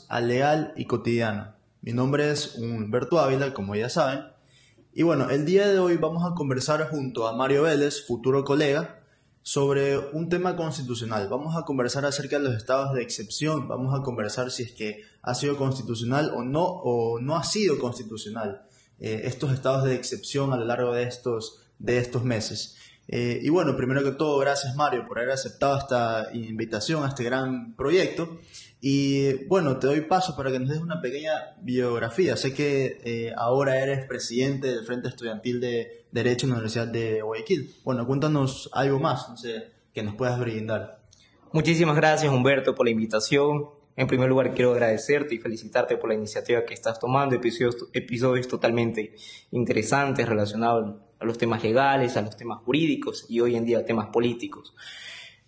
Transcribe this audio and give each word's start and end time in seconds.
Más 0.00 0.06
a 0.08 0.20
Legal 0.20 0.72
y 0.76 0.84
Cotidiano. 0.84 1.54
Mi 1.82 1.92
nombre 1.92 2.30
es 2.30 2.56
Humberto 2.56 3.18
Ávila, 3.18 3.52
como 3.52 3.74
ya 3.74 3.88
saben. 3.88 4.24
Y 4.92 5.02
bueno, 5.02 5.30
el 5.30 5.44
día 5.44 5.68
de 5.68 5.78
hoy 5.78 5.96
vamos 5.96 6.24
a 6.24 6.34
conversar 6.34 6.88
junto 6.90 7.26
a 7.26 7.36
Mario 7.36 7.64
Vélez, 7.64 8.06
futuro 8.06 8.44
colega, 8.44 9.00
sobre 9.42 9.98
un 9.98 10.28
tema 10.28 10.56
constitucional. 10.56 11.28
Vamos 11.28 11.56
a 11.56 11.64
conversar 11.64 12.04
acerca 12.04 12.38
de 12.38 12.44
los 12.44 12.54
estados 12.54 12.94
de 12.94 13.02
excepción. 13.02 13.68
Vamos 13.68 13.98
a 13.98 14.02
conversar 14.02 14.50
si 14.50 14.64
es 14.64 14.72
que 14.72 15.02
ha 15.22 15.34
sido 15.34 15.56
constitucional 15.56 16.32
o 16.34 16.44
no, 16.44 16.64
o 16.64 17.20
no 17.20 17.36
ha 17.36 17.44
sido 17.44 17.78
constitucional 17.78 18.66
eh, 18.98 19.22
estos 19.24 19.52
estados 19.52 19.84
de 19.84 19.94
excepción 19.94 20.52
a 20.52 20.56
lo 20.56 20.64
largo 20.64 20.92
de 20.92 21.04
estos, 21.04 21.62
de 21.78 21.98
estos 21.98 22.24
meses. 22.24 22.76
Eh, 23.12 23.40
y 23.42 23.48
bueno, 23.48 23.76
primero 23.76 24.04
que 24.04 24.12
todo, 24.12 24.38
gracias 24.38 24.76
Mario 24.76 25.04
por 25.08 25.18
haber 25.18 25.32
aceptado 25.32 25.76
esta 25.76 26.28
invitación 26.32 27.02
a 27.02 27.08
este 27.08 27.24
gran 27.24 27.74
proyecto. 27.74 28.38
Y 28.80 29.44
bueno, 29.46 29.78
te 29.78 29.88
doy 29.88 30.02
paso 30.02 30.36
para 30.36 30.52
que 30.52 30.60
nos 30.60 30.68
des 30.68 30.78
una 30.78 31.00
pequeña 31.00 31.32
biografía. 31.60 32.36
Sé 32.36 32.54
que 32.54 33.00
eh, 33.04 33.32
ahora 33.36 33.80
eres 33.80 34.06
presidente 34.06 34.68
del 34.68 34.86
Frente 34.86 35.08
Estudiantil 35.08 35.60
de 35.60 36.06
Derecho 36.12 36.46
en 36.46 36.50
la 36.50 36.54
Universidad 36.54 36.86
de 36.86 37.20
Guayaquil. 37.20 37.74
Bueno, 37.82 38.06
cuéntanos 38.06 38.70
algo 38.72 39.00
más, 39.00 39.28
no 39.28 39.36
sé, 39.36 39.72
que 39.92 40.04
nos 40.04 40.14
puedas 40.14 40.38
brindar. 40.38 41.00
Muchísimas 41.52 41.96
gracias 41.96 42.32
Humberto 42.32 42.76
por 42.76 42.86
la 42.86 42.92
invitación. 42.92 43.79
En 43.96 44.06
primer 44.06 44.28
lugar, 44.28 44.54
quiero 44.54 44.72
agradecerte 44.72 45.34
y 45.34 45.38
felicitarte 45.38 45.96
por 45.96 46.08
la 46.10 46.14
iniciativa 46.14 46.64
que 46.64 46.74
estás 46.74 46.98
tomando, 46.98 47.34
episodios, 47.34 47.88
episodios 47.92 48.48
totalmente 48.48 49.14
interesantes 49.50 50.28
relacionados 50.28 50.96
a 51.18 51.24
los 51.24 51.36
temas 51.36 51.62
legales, 51.62 52.16
a 52.16 52.22
los 52.22 52.36
temas 52.36 52.60
jurídicos 52.64 53.26
y 53.28 53.40
hoy 53.40 53.56
en 53.56 53.64
día 53.64 53.78
a 53.78 53.84
temas 53.84 54.08
políticos. 54.08 54.74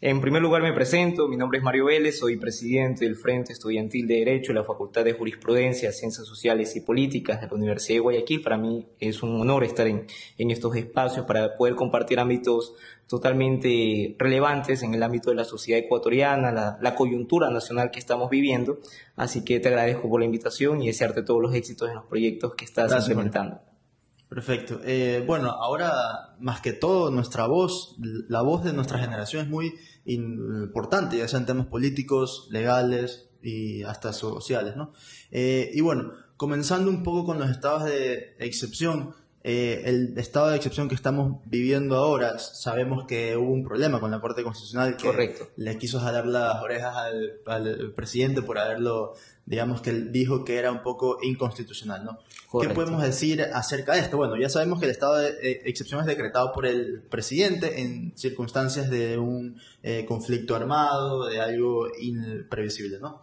En 0.04 0.20
primer 0.20 0.42
lugar 0.42 0.62
me 0.62 0.72
presento, 0.72 1.28
mi 1.28 1.36
nombre 1.36 1.58
es 1.58 1.64
Mario 1.64 1.84
Vélez, 1.84 2.18
soy 2.18 2.36
presidente 2.36 3.04
del 3.04 3.14
Frente 3.14 3.52
Estudiantil 3.52 4.08
de 4.08 4.14
Derecho 4.16 4.52
de 4.52 4.58
la 4.58 4.64
Facultad 4.64 5.04
de 5.04 5.12
Jurisprudencia, 5.12 5.92
Ciencias 5.92 6.26
Sociales 6.26 6.74
y 6.74 6.80
Políticas 6.80 7.40
de 7.40 7.46
la 7.46 7.54
Universidad 7.54 7.98
de 7.98 8.00
Guayaquil. 8.00 8.42
Para 8.42 8.56
mí 8.56 8.84
es 8.98 9.22
un 9.22 9.40
honor 9.40 9.62
estar 9.62 9.86
en, 9.86 10.06
en 10.38 10.50
estos 10.50 10.74
espacios 10.74 11.24
para 11.24 11.56
poder 11.56 11.76
compartir 11.76 12.18
ámbitos 12.18 12.74
totalmente 13.06 14.16
relevantes 14.18 14.82
en 14.82 14.92
el 14.92 15.04
ámbito 15.04 15.30
de 15.30 15.36
la 15.36 15.44
sociedad 15.44 15.78
ecuatoriana, 15.78 16.50
la, 16.50 16.78
la, 16.80 16.96
coyuntura 16.96 17.48
nacional 17.50 17.92
que 17.92 18.00
estamos 18.00 18.28
viviendo. 18.28 18.80
Así 19.14 19.44
que 19.44 19.60
te 19.60 19.68
agradezco 19.68 20.10
por 20.10 20.18
la 20.18 20.26
invitación 20.26 20.82
y 20.82 20.88
desearte 20.88 21.22
todos 21.22 21.40
los 21.40 21.54
éxitos 21.54 21.88
en 21.88 21.94
los 21.94 22.06
proyectos 22.06 22.56
que 22.56 22.64
estás 22.64 22.90
Gracias, 22.90 23.08
implementando. 23.08 23.54
Mario. 23.54 23.71
Perfecto. 24.32 24.80
Eh, 24.82 25.22
bueno, 25.26 25.50
ahora 25.50 26.36
más 26.40 26.62
que 26.62 26.72
todo 26.72 27.10
nuestra 27.10 27.46
voz, 27.46 27.96
la 27.98 28.40
voz 28.40 28.64
de 28.64 28.72
nuestra 28.72 28.98
generación 28.98 29.42
es 29.42 29.48
muy 29.50 29.74
importante, 30.06 31.18
ya 31.18 31.28
sean 31.28 31.44
temas 31.44 31.66
políticos, 31.66 32.48
legales 32.50 33.28
y 33.42 33.82
hasta 33.82 34.14
sociales, 34.14 34.74
¿no? 34.74 34.94
Eh, 35.30 35.70
y 35.74 35.82
bueno, 35.82 36.12
comenzando 36.38 36.88
un 36.88 37.02
poco 37.02 37.26
con 37.26 37.38
los 37.40 37.50
estados 37.50 37.84
de 37.84 38.34
excepción, 38.38 39.14
eh, 39.44 39.82
el 39.86 40.16
estado 40.18 40.50
de 40.50 40.56
excepción 40.56 40.88
que 40.88 40.94
estamos 40.94 41.40
viviendo 41.46 41.96
ahora, 41.96 42.38
sabemos 42.38 43.06
que 43.06 43.36
hubo 43.36 43.52
un 43.52 43.64
problema 43.64 43.98
con 43.98 44.12
la 44.12 44.20
Corte 44.20 44.44
Constitucional 44.44 44.96
que 44.96 45.06
Correcto. 45.06 45.48
le 45.56 45.76
quiso 45.78 45.98
jalar 45.98 46.26
las 46.26 46.62
orejas 46.62 46.96
al, 46.96 47.40
al, 47.46 47.92
presidente 47.92 48.42
por 48.42 48.58
haberlo, 48.58 49.14
digamos 49.44 49.80
que 49.80 49.90
él 49.90 50.12
dijo 50.12 50.44
que 50.44 50.58
era 50.58 50.70
un 50.70 50.82
poco 50.82 51.18
inconstitucional, 51.22 52.04
¿no? 52.04 52.18
Correcto. 52.48 52.72
¿Qué 52.72 52.80
podemos 52.80 53.02
decir 53.02 53.42
acerca 53.42 53.94
de 53.94 54.00
esto? 54.00 54.16
Bueno, 54.16 54.36
ya 54.36 54.48
sabemos 54.48 54.78
que 54.78 54.84
el 54.84 54.92
estado 54.92 55.16
de 55.16 55.30
eh, 55.42 55.62
excepción 55.64 56.00
es 56.00 56.06
decretado 56.06 56.52
por 56.52 56.64
el 56.64 57.02
presidente 57.02 57.80
en 57.80 58.16
circunstancias 58.16 58.90
de 58.90 59.18
un 59.18 59.60
eh, 59.82 60.04
conflicto 60.06 60.54
armado, 60.54 61.26
de 61.26 61.40
algo 61.40 61.88
imprevisible, 62.00 63.00
¿no? 63.00 63.22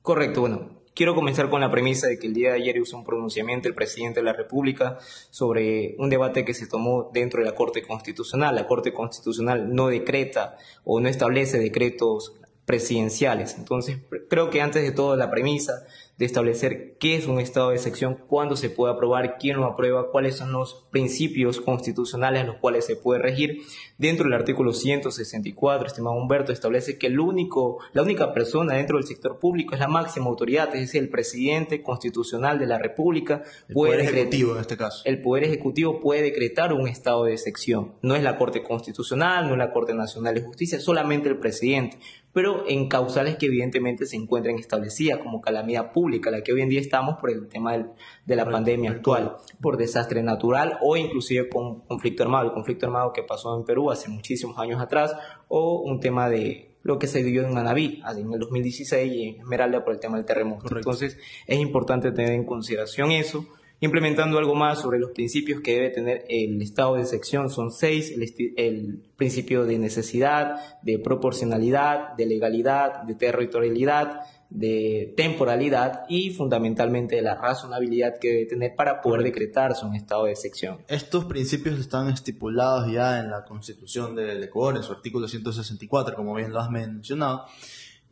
Correcto, 0.00 0.40
bueno, 0.40 0.81
Quiero 0.94 1.14
comenzar 1.14 1.48
con 1.48 1.62
la 1.62 1.70
premisa 1.70 2.06
de 2.06 2.18
que 2.18 2.26
el 2.26 2.34
día 2.34 2.50
de 2.50 2.56
ayer 2.56 2.76
hizo 2.76 2.98
un 2.98 3.04
pronunciamiento 3.04 3.66
el 3.66 3.74
presidente 3.74 4.20
de 4.20 4.24
la 4.24 4.34
República 4.34 4.98
sobre 5.30 5.94
un 5.98 6.10
debate 6.10 6.44
que 6.44 6.52
se 6.52 6.66
tomó 6.66 7.10
dentro 7.14 7.40
de 7.40 7.46
la 7.46 7.54
Corte 7.54 7.82
Constitucional. 7.82 8.54
La 8.54 8.66
Corte 8.66 8.92
Constitucional 8.92 9.74
no 9.74 9.88
decreta 9.88 10.58
o 10.84 11.00
no 11.00 11.08
establece 11.08 11.58
decretos 11.58 12.34
presidenciales. 12.66 13.56
Entonces, 13.56 14.00
creo 14.28 14.50
que 14.50 14.60
antes 14.60 14.82
de 14.82 14.92
todo 14.92 15.16
la 15.16 15.30
premisa 15.30 15.86
de 16.22 16.26
establecer 16.26 16.94
qué 17.00 17.16
es 17.16 17.26
un 17.26 17.40
estado 17.40 17.70
de 17.70 17.74
excepción, 17.74 18.16
cuándo 18.28 18.54
se 18.54 18.70
puede 18.70 18.94
aprobar, 18.94 19.38
quién 19.38 19.56
lo 19.56 19.66
aprueba, 19.66 20.12
cuáles 20.12 20.36
son 20.36 20.52
los 20.52 20.86
principios 20.92 21.60
constitucionales 21.60 22.42
a 22.42 22.46
los 22.46 22.58
cuales 22.58 22.86
se 22.86 22.94
puede 22.94 23.20
regir. 23.20 23.62
Dentro 23.98 24.26
del 24.26 24.34
artículo 24.34 24.72
164, 24.72 25.88
estimado 25.88 26.14
Humberto, 26.14 26.52
establece 26.52 26.96
que 26.96 27.08
el 27.08 27.18
único, 27.18 27.80
la 27.92 28.02
única 28.02 28.32
persona 28.32 28.74
dentro 28.74 28.98
del 28.98 29.06
sector 29.08 29.40
público 29.40 29.74
es 29.74 29.80
la 29.80 29.88
máxima 29.88 30.26
autoridad, 30.26 30.72
es 30.76 30.82
decir, 30.82 31.02
el 31.02 31.08
presidente 31.08 31.82
constitucional 31.82 32.60
de 32.60 32.66
la 32.66 32.78
República. 32.78 33.42
El 33.66 33.74
puede 33.74 33.94
Poder 33.94 34.14
Ejecutivo 34.14 34.54
en 34.54 34.60
este 34.60 34.76
caso. 34.76 35.02
El 35.04 35.22
Poder 35.22 35.42
Ejecutivo 35.42 36.00
puede 36.00 36.22
decretar 36.22 36.72
un 36.72 36.86
estado 36.86 37.24
de 37.24 37.32
excepción. 37.32 37.94
No 38.00 38.14
es 38.14 38.22
la 38.22 38.38
Corte 38.38 38.62
Constitucional, 38.62 39.48
no 39.48 39.54
es 39.54 39.58
la 39.58 39.72
Corte 39.72 39.92
Nacional 39.92 40.36
de 40.36 40.42
Justicia, 40.42 40.78
solamente 40.78 41.28
el 41.28 41.38
presidente 41.38 41.98
pero 42.32 42.64
en 42.68 42.88
causales 42.88 43.36
que 43.36 43.46
evidentemente 43.46 44.06
se 44.06 44.16
encuentran 44.16 44.58
establecidas 44.58 45.18
como 45.18 45.40
calamidad 45.40 45.92
pública, 45.92 46.30
la 46.30 46.42
que 46.42 46.52
hoy 46.52 46.62
en 46.62 46.68
día 46.68 46.80
estamos 46.80 47.18
por 47.18 47.30
el 47.30 47.48
tema 47.48 47.72
del, 47.72 47.90
de 48.26 48.36
la 48.36 48.48
pandemia 48.48 48.90
actual, 48.90 49.36
por 49.60 49.76
desastre 49.76 50.22
natural 50.22 50.78
o 50.80 50.96
inclusive 50.96 51.48
con 51.48 51.80
conflicto 51.80 52.22
armado, 52.22 52.46
el 52.46 52.52
conflicto 52.52 52.86
armado 52.86 53.12
que 53.12 53.22
pasó 53.22 53.56
en 53.56 53.64
Perú 53.64 53.90
hace 53.90 54.08
muchísimos 54.08 54.58
años 54.58 54.80
atrás, 54.80 55.14
o 55.48 55.80
un 55.80 56.00
tema 56.00 56.28
de 56.28 56.76
lo 56.82 56.98
que 56.98 57.06
se 57.06 57.22
dio 57.22 57.42
en 57.42 57.54
Manaví 57.54 58.02
en 58.06 58.32
el 58.32 58.40
2016 58.40 59.12
y 59.12 59.22
en 59.28 59.40
Esmeralda 59.40 59.84
por 59.84 59.94
el 59.94 60.00
tema 60.00 60.16
del 60.16 60.26
terremoto. 60.26 60.62
Correcto. 60.62 60.90
Entonces 60.90 61.18
es 61.46 61.58
importante 61.58 62.10
tener 62.12 62.32
en 62.32 62.44
consideración 62.44 63.12
eso 63.12 63.46
implementando 63.82 64.38
algo 64.38 64.54
más 64.54 64.80
sobre 64.80 65.00
los 65.00 65.10
principios 65.10 65.60
que 65.60 65.74
debe 65.74 65.90
tener 65.90 66.24
el 66.28 66.62
estado 66.62 66.94
de 66.94 67.04
sección. 67.04 67.50
Son 67.50 67.72
seis, 67.72 68.14
el, 68.56 69.02
principio 69.16 69.64
de 69.64 69.76
necesidad, 69.78 70.80
de 70.82 71.00
proporcionalidad, 71.00 72.14
de 72.16 72.26
legalidad, 72.26 73.02
de 73.02 73.16
territorialidad, 73.16 74.20
de 74.50 75.12
temporalidad 75.16 76.04
y 76.08 76.30
fundamentalmente 76.30 77.16
de 77.16 77.22
la 77.22 77.34
razonabilidad 77.34 78.18
que 78.20 78.28
debe 78.28 78.46
tener 78.46 78.76
para 78.76 79.00
poder 79.00 79.24
decretarse 79.24 79.84
un 79.84 79.96
estado 79.96 80.26
de 80.26 80.36
sección. 80.36 80.78
Estos 80.86 81.24
principios 81.24 81.80
están 81.80 82.08
estipulados 82.08 82.90
ya 82.92 83.18
en 83.18 83.30
la 83.30 83.44
Constitución 83.44 84.14
del 84.14 84.44
Ecuador, 84.44 84.76
en 84.76 84.84
su 84.84 84.92
artículo 84.92 85.26
164, 85.26 86.14
como 86.14 86.34
bien 86.34 86.52
lo 86.52 86.60
has 86.60 86.70
mencionado. 86.70 87.46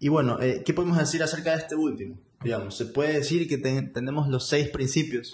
Y 0.01 0.09
bueno, 0.09 0.41
eh, 0.41 0.63
¿qué 0.65 0.75
podemos 0.75 0.99
decir 0.99 1.23
acerca 1.23 1.53
de 1.53 1.59
este 1.59 1.77
último? 1.77 2.19
Digamos, 2.43 2.75
se 2.75 2.87
puede 2.87 3.13
decir 3.13 3.49
que 3.49 3.59
ten, 3.59 3.93
tenemos 3.93 4.29
los 4.29 4.49
seis 4.49 4.69
principios 4.69 5.33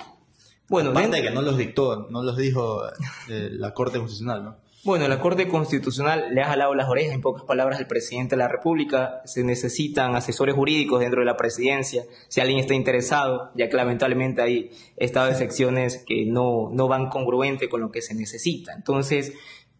bueno, 0.69 0.91
Aparte 0.91 1.16
de 1.16 1.22
que 1.22 1.31
no 1.31 1.43
los 1.43 1.56
dictó, 1.56 2.09
no 2.10 2.22
los 2.22 2.37
dijo 2.37 2.82
eh, 3.28 3.50
la 3.53 3.72
Corte 3.72 3.99
Constitucional, 3.99 4.44
¿no? 4.44 4.56
Bueno, 4.87 5.09
la 5.09 5.19
Corte 5.19 5.49
Constitucional 5.49 6.32
le 6.32 6.43
ha 6.43 6.47
jalado 6.47 6.72
las 6.77 6.88
orejas, 6.88 7.12
en 7.12 7.21
pocas 7.21 7.43
palabras, 7.43 7.81
al 7.81 7.88
presidente 7.88 8.37
de 8.37 8.38
la 8.38 8.47
República. 8.47 9.21
Se 9.25 9.43
necesitan 9.43 10.15
asesores 10.15 10.54
jurídicos 10.54 11.00
dentro 11.00 11.22
de 11.22 11.27
la 11.27 11.37
presidencia, 11.37 12.04
si 12.28 12.41
alguien 12.41 12.60
está 12.60 12.75
interesado, 12.75 13.50
ya 13.56 13.69
que 13.69 13.77
lamentablemente 13.77 14.43
hay 14.43 14.71
estados 14.97 15.31
de 15.31 15.38
secciones 15.38 16.04
que 16.06 16.25
no, 16.27 16.71
no 16.72 16.87
van 16.87 17.09
congruente 17.09 17.69
con 17.69 17.81
lo 17.81 17.91
que 17.91 18.00
se 18.00 18.15
necesita. 18.15 18.75
Entonces, 18.75 19.33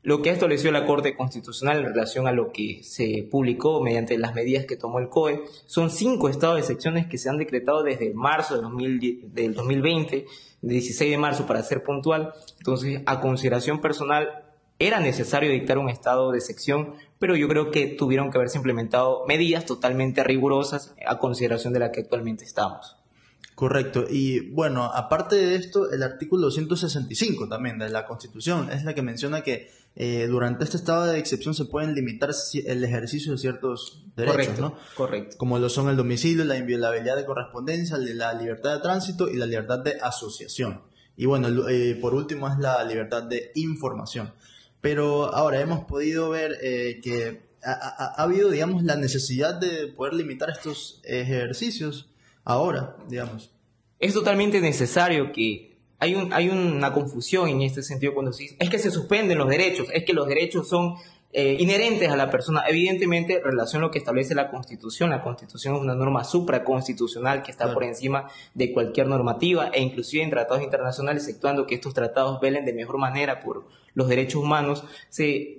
lo 0.07 0.23
que 0.23 0.31
ha 0.31 0.33
establecido 0.33 0.71
la 0.71 0.87
Corte 0.87 1.17
Constitucional 1.17 1.79
en 1.79 1.87
relación 1.87 2.29
a 2.29 2.33
lo 2.33 2.53
que 2.53 2.81
se 2.85 3.27
publicó 3.29 3.83
mediante 3.83 4.17
las 4.17 4.37
medidas 4.37 4.65
que 4.65 4.77
tomó 4.77 5.01
el 5.01 5.09
COE 5.09 5.43
son 5.67 5.91
cinco 5.91 6.29
estados 6.29 6.59
de 6.59 6.63
secciones 6.63 7.09
que 7.09 7.19
se 7.19 7.29
han 7.29 7.39
decretado 7.39 7.83
desde 7.83 8.15
marzo 8.15 8.55
de 8.55 8.63
2000, 8.63 9.35
del 9.35 9.55
2020 9.55 10.27
16 10.61 11.11
de 11.11 11.19
marzo 11.19 11.49
para 11.49 11.61
ser 11.65 11.83
puntual. 11.83 12.35
Entonces, 12.59 13.03
a 13.05 13.21
consideración 13.21 13.81
personal, 13.81 14.45
era 14.79 15.01
necesario 15.01 15.51
dictar 15.51 15.77
un 15.77 15.89
estado 15.89 16.31
de 16.31 16.41
sección, 16.41 16.95
pero 17.19 17.35
yo 17.35 17.49
creo 17.49 17.73
que 17.73 17.89
tuvieron 17.89 18.31
que 18.31 18.39
haberse 18.39 18.59
implementado 18.59 19.25
medidas 19.27 19.67
totalmente 19.67 20.23
rigurosas 20.23 20.95
a 21.05 21.19
consideración 21.19 21.73
de 21.73 21.81
la 21.81 21.91
que 21.91 22.03
actualmente 22.03 22.45
estamos. 22.45 22.97
Correcto. 23.57 24.05
Y 24.09 24.51
bueno, 24.51 24.85
aparte 24.85 25.35
de 25.37 25.55
esto, 25.55 25.91
el 25.91 26.03
artículo 26.03 26.51
165 26.51 27.49
también 27.49 27.79
de 27.79 27.89
la 27.89 28.07
Constitución 28.07 28.71
es 28.71 28.85
la 28.85 28.95
que 28.95 29.01
menciona 29.01 29.41
que 29.41 29.71
eh, 29.97 30.27
durante 30.29 30.65
este 30.65 30.77
estado 30.77 31.07
de 31.07 31.19
excepción 31.19 31.55
se 31.55 31.65
pueden 31.65 31.95
limitar 31.95 32.29
el 32.67 32.85
ejercicio 32.85 33.33
de 33.33 33.39
ciertos 33.39 34.05
derechos, 34.15 34.37
correcto, 34.37 34.61
¿no? 34.61 34.79
Correcto. 34.95 35.39
Como 35.39 35.59
lo 35.59 35.71
son 35.71 35.89
el 35.89 35.97
domicilio, 35.97 36.45
la 36.45 36.59
inviolabilidad 36.59 37.17
de 37.17 37.25
correspondencia, 37.25 37.97
la 37.97 38.35
libertad 38.35 38.75
de 38.75 38.83
tránsito 38.83 39.31
y 39.31 39.37
la 39.37 39.47
libertad 39.47 39.79
de 39.79 39.99
asociación. 40.03 40.83
Y 41.17 41.25
bueno, 41.25 41.49
eh, 41.71 41.97
por 41.99 42.15
último 42.15 42.51
es 42.51 42.59
la 42.59 42.85
libertad 42.85 43.23
de 43.23 43.53
información. 43.55 44.35
Pero 44.83 45.35
ahora 45.35 45.63
hemos 45.63 45.87
podido 45.87 46.29
ver 46.29 46.59
eh, 46.61 47.01
que 47.03 47.49
ha, 47.65 47.73
ha, 47.73 48.21
ha 48.21 48.23
habido, 48.23 48.51
digamos, 48.51 48.85
la 48.85 48.97
necesidad 48.97 49.55
de 49.55 49.87
poder 49.87 50.13
limitar 50.13 50.51
estos 50.51 51.01
ejercicios 51.05 52.11
ahora, 52.47 52.97
digamos. 53.07 53.51
Es 53.99 54.15
totalmente 54.15 54.61
necesario 54.63 55.33
que 55.33 55.77
hay, 55.99 56.15
un, 56.15 56.33
hay 56.33 56.49
una 56.49 56.93
confusión 56.93 57.49
en 57.49 57.63
este 57.63 57.83
sentido 57.83 58.15
cuando 58.15 58.33
se 58.33 58.45
dice, 58.45 58.57
es 58.59 58.71
que 58.71 58.79
se 58.79 58.91
suspenden 58.91 59.37
los 59.37 59.49
derechos, 59.49 59.89
es 59.93 60.05
que 60.05 60.15
los 60.15 60.27
derechos 60.27 60.69
son 60.69 60.95
eh, 61.33 61.57
inherentes 61.59 62.09
a 62.09 62.17
la 62.17 62.31
persona. 62.31 62.63
Evidentemente, 62.69 63.39
en 63.39 63.45
relación 63.45 63.83
a 63.83 63.87
lo 63.87 63.91
que 63.91 63.99
establece 63.99 64.35
la 64.35 64.51
Constitución, 64.51 65.11
la 65.11 65.23
Constitución 65.23 65.75
es 65.75 65.81
una 65.83 65.95
norma 65.95 66.25
supraconstitucional 66.25 67.43
que 67.43 67.51
está 67.51 67.75
por 67.75 67.85
encima 67.85 68.31
de 68.55 68.73
cualquier 68.73 69.09
normativa 69.09 69.69
e 69.69 69.83
inclusive 69.83 70.23
en 70.23 70.31
tratados 70.31 70.63
internacionales, 70.63 71.27
exceptuando 71.27 71.67
que 71.67 71.75
estos 71.75 71.95
tratados 71.95 72.41
velen 72.41 72.65
de 72.65 72.73
mejor 72.73 72.99
manera 72.99 73.41
por 73.41 73.67
los 73.95 74.09
derechos 74.09 74.43
humanos, 74.43 74.85
se 75.09 75.59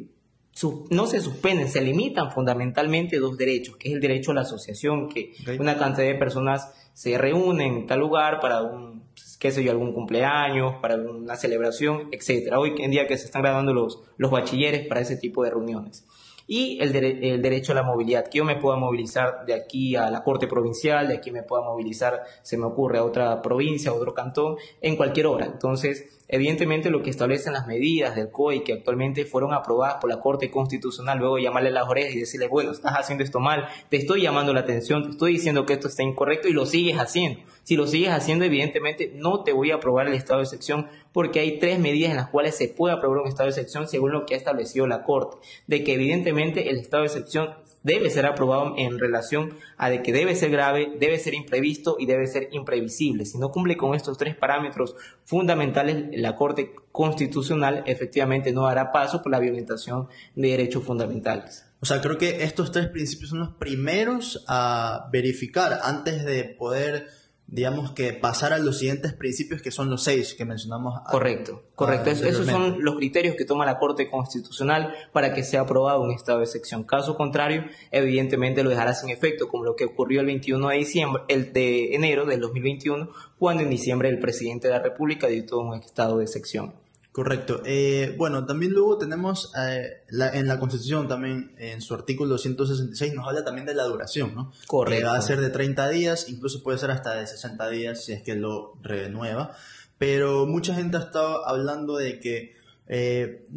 no 0.89 1.07
se 1.07 1.21
suspenden, 1.21 1.69
se 1.69 1.81
limitan 1.81 2.31
fundamentalmente 2.31 3.19
dos 3.19 3.37
derechos, 3.37 3.77
que 3.77 3.89
es 3.89 3.95
el 3.95 4.01
derecho 4.01 4.31
a 4.31 4.35
la 4.35 4.41
asociación, 4.41 5.09
que 5.09 5.33
una 5.59 5.77
cantidad 5.77 6.07
de 6.07 6.15
personas 6.15 6.71
se 6.93 7.17
reúnen 7.17 7.75
en 7.75 7.87
tal 7.87 7.99
lugar 7.99 8.39
para 8.39 8.61
un, 8.61 9.03
qué 9.39 9.51
sé 9.51 9.63
yo, 9.63 9.71
algún 9.71 9.93
cumpleaños, 9.93 10.75
para 10.81 10.95
una 10.95 11.35
celebración, 11.35 12.09
etcétera. 12.11 12.59
Hoy 12.59 12.73
en 12.79 12.91
día 12.91 13.07
que 13.07 13.17
se 13.17 13.25
están 13.25 13.43
graduando 13.43 13.73
los, 13.73 14.01
los 14.17 14.31
bachilleres 14.31 14.87
para 14.87 15.01
ese 15.01 15.17
tipo 15.17 15.43
de 15.43 15.51
reuniones 15.51 16.05
y 16.47 16.79
el, 16.81 16.95
el, 16.95 17.41
derecho 17.41 17.73
a 17.73 17.75
la 17.75 17.83
movilidad, 17.83 18.27
que 18.29 18.37
yo 18.37 18.45
me 18.45 18.55
pueda 18.55 18.77
movilizar 18.77 19.45
de 19.45 19.53
aquí 19.53 19.97
a 19.97 20.09
la 20.09 20.23
Corte 20.23 20.47
Provincial, 20.47 21.07
de 21.09 21.15
aquí 21.15 21.29
me 21.29 21.43
pueda 21.43 21.61
movilizar, 21.63 22.23
se 22.41 22.57
me 22.57 22.65
ocurre, 22.65 22.99
a 22.99 23.03
otra 23.03 23.41
provincia, 23.41 23.91
a 23.91 23.93
otro 23.93 24.13
cantón, 24.13 24.55
en 24.81 24.95
cualquier 24.95 25.27
hora. 25.27 25.45
Entonces, 25.45 26.16
evidentemente 26.27 26.89
lo 26.89 27.01
que 27.01 27.09
establecen 27.09 27.53
las 27.53 27.67
medidas 27.67 28.15
del 28.15 28.29
COI 28.29 28.63
que 28.63 28.73
actualmente 28.73 29.25
fueron 29.25 29.53
aprobadas 29.53 29.95
por 30.01 30.09
la 30.09 30.19
Corte 30.19 30.51
Constitucional, 30.51 31.17
luego 31.17 31.37
llamarle 31.37 31.71
las 31.71 31.87
orejas 31.87 32.15
y 32.15 32.19
decirle, 32.19 32.47
bueno, 32.47 32.71
estás 32.71 32.93
haciendo 32.93 33.23
esto 33.23 33.39
mal, 33.39 33.67
te 33.89 33.97
estoy 33.97 34.21
llamando 34.21 34.53
la 34.53 34.61
atención, 34.61 35.03
te 35.03 35.09
estoy 35.11 35.33
diciendo 35.33 35.65
que 35.65 35.73
esto 35.73 35.87
está 35.87 36.03
incorrecto 36.03 36.47
y 36.47 36.53
lo 36.53 36.65
sigues 36.65 36.97
haciendo. 36.97 37.39
Si 37.63 37.75
lo 37.75 37.87
sigues 37.87 38.11
haciendo, 38.11 38.45
evidentemente 38.45 39.11
no 39.15 39.43
te 39.43 39.51
voy 39.51 39.71
a 39.71 39.75
aprobar 39.75 40.07
el 40.07 40.13
estado 40.13 40.39
de 40.39 40.45
excepción 40.45 40.87
porque 41.11 41.39
hay 41.39 41.59
tres 41.59 41.79
medidas 41.79 42.11
en 42.11 42.17
las 42.17 42.29
cuales 42.29 42.55
se 42.55 42.67
puede 42.67 42.93
aprobar 42.93 43.19
un 43.19 43.27
estado 43.27 43.49
de 43.49 43.51
excepción 43.51 43.87
según 43.87 44.11
lo 44.11 44.25
que 44.25 44.35
ha 44.35 44.37
establecido 44.37 44.87
la 44.87 45.03
Corte, 45.03 45.37
de 45.67 45.83
que 45.83 45.93
evidentemente 45.93 46.69
el 46.69 46.77
estado 46.77 47.03
de 47.03 47.07
excepción 47.07 47.55
debe 47.87 48.09
ser 48.09 48.25
aprobado 48.25 48.73
en 48.77 48.99
relación 48.99 49.53
a 49.77 49.89
de 49.89 50.01
que 50.01 50.11
debe 50.11 50.35
ser 50.35 50.51
grave, 50.51 50.91
debe 50.99 51.17
ser 51.19 51.33
imprevisto 51.33 51.95
y 51.97 52.05
debe 52.05 52.27
ser 52.27 52.49
imprevisible. 52.51 53.25
Si 53.25 53.37
no 53.37 53.49
cumple 53.49 53.77
con 53.77 53.95
estos 53.95 54.17
tres 54.17 54.35
parámetros 54.35 54.95
fundamentales, 55.23 56.05
la 56.21 56.35
Corte 56.35 56.73
Constitucional 56.91 57.83
efectivamente 57.85 58.51
no 58.51 58.63
dará 58.63 58.91
paso 58.91 59.21
por 59.21 59.31
la 59.31 59.39
violentación 59.39 60.07
de 60.35 60.49
derechos 60.49 60.83
fundamentales. 60.83 61.65
O 61.79 61.85
sea, 61.85 62.01
creo 62.01 62.17
que 62.17 62.43
estos 62.43 62.71
tres 62.71 62.87
principios 62.87 63.29
son 63.29 63.39
los 63.39 63.53
primeros 63.55 64.43
a 64.47 65.09
verificar 65.11 65.79
antes 65.83 66.25
de 66.25 66.43
poder 66.43 67.07
digamos 67.47 67.91
que 67.91 68.11
pasar 68.11 68.51
a 68.51 68.59
los 68.59 68.79
siguientes 68.79 69.13
principios 69.13 69.61
que 69.61 69.71
son 69.71 69.89
los 69.89 70.03
seis 70.03 70.33
que 70.33 70.43
mencionamos. 70.43 70.99
Correcto, 71.09 71.63
correcto. 71.75 72.09
esos 72.09 72.45
son 72.45 72.83
los 72.83 72.95
criterios 72.97 73.35
que 73.35 73.45
toma 73.45 73.65
la 73.65 73.79
Corte 73.79 74.09
Constitucional 74.09 74.93
para 75.13 75.33
que 75.33 75.43
sea 75.43 75.61
aprobado 75.61 76.01
un 76.01 76.11
estado 76.11 76.39
de 76.39 76.45
excepción. 76.45 76.83
Caso 76.83 77.15
contrario, 77.15 77.63
evidentemente 77.91 78.63
lo 78.63 78.69
dejará 78.69 78.93
sin 78.93 79.09
efecto, 79.09 79.47
como 79.47 79.63
lo 79.63 79.75
que 79.75 79.85
ocurrió 79.85 80.19
el 80.19 80.25
21 80.25 80.67
de 80.67 80.77
diciembre, 80.77 81.23
el 81.29 81.53
de 81.53 81.95
enero 81.95 82.25
del 82.25 82.41
2021, 82.41 83.09
cuando 83.39 83.63
en 83.63 83.69
diciembre 83.69 84.09
el 84.09 84.19
presidente 84.19 84.67
de 84.67 84.73
la 84.73 84.81
República 84.81 85.27
dictó 85.27 85.59
un 85.59 85.75
estado 85.75 86.17
de 86.17 86.25
excepción. 86.25 86.73
Correcto. 87.17 87.63
Eh, 87.65 88.13
bueno, 88.15 88.45
también 88.45 88.73
luego 88.73 88.99
tenemos 88.99 89.51
eh, 89.57 90.03
en 90.07 90.47
la 90.47 90.59
Constitución, 90.59 91.07
también 91.07 91.55
en 91.57 91.81
su 91.81 91.95
artículo 91.95 92.37
166, 92.37 93.15
nos 93.15 93.27
habla 93.27 93.43
también 93.43 93.65
de 93.65 93.73
la 93.73 93.85
duración, 93.85 94.35
¿no? 94.35 94.51
Correcto. 94.67 94.99
Que 94.99 95.03
va 95.03 95.17
a 95.17 95.21
ser 95.23 95.41
de 95.41 95.49
30 95.49 95.89
días, 95.89 96.29
incluso 96.29 96.61
puede 96.61 96.77
ser 96.77 96.91
hasta 96.91 97.15
de 97.15 97.25
60 97.25 97.69
días 97.69 98.05
si 98.05 98.13
es 98.13 98.21
que 98.21 98.35
lo 98.35 98.77
renueva. 98.83 99.55
Pero 99.97 100.45
mucha 100.45 100.75
gente 100.75 100.97
ha 100.97 100.99
estado 100.99 101.47
hablando 101.47 101.97
de 101.97 102.19
que 102.19 102.55
eh, 102.85 103.47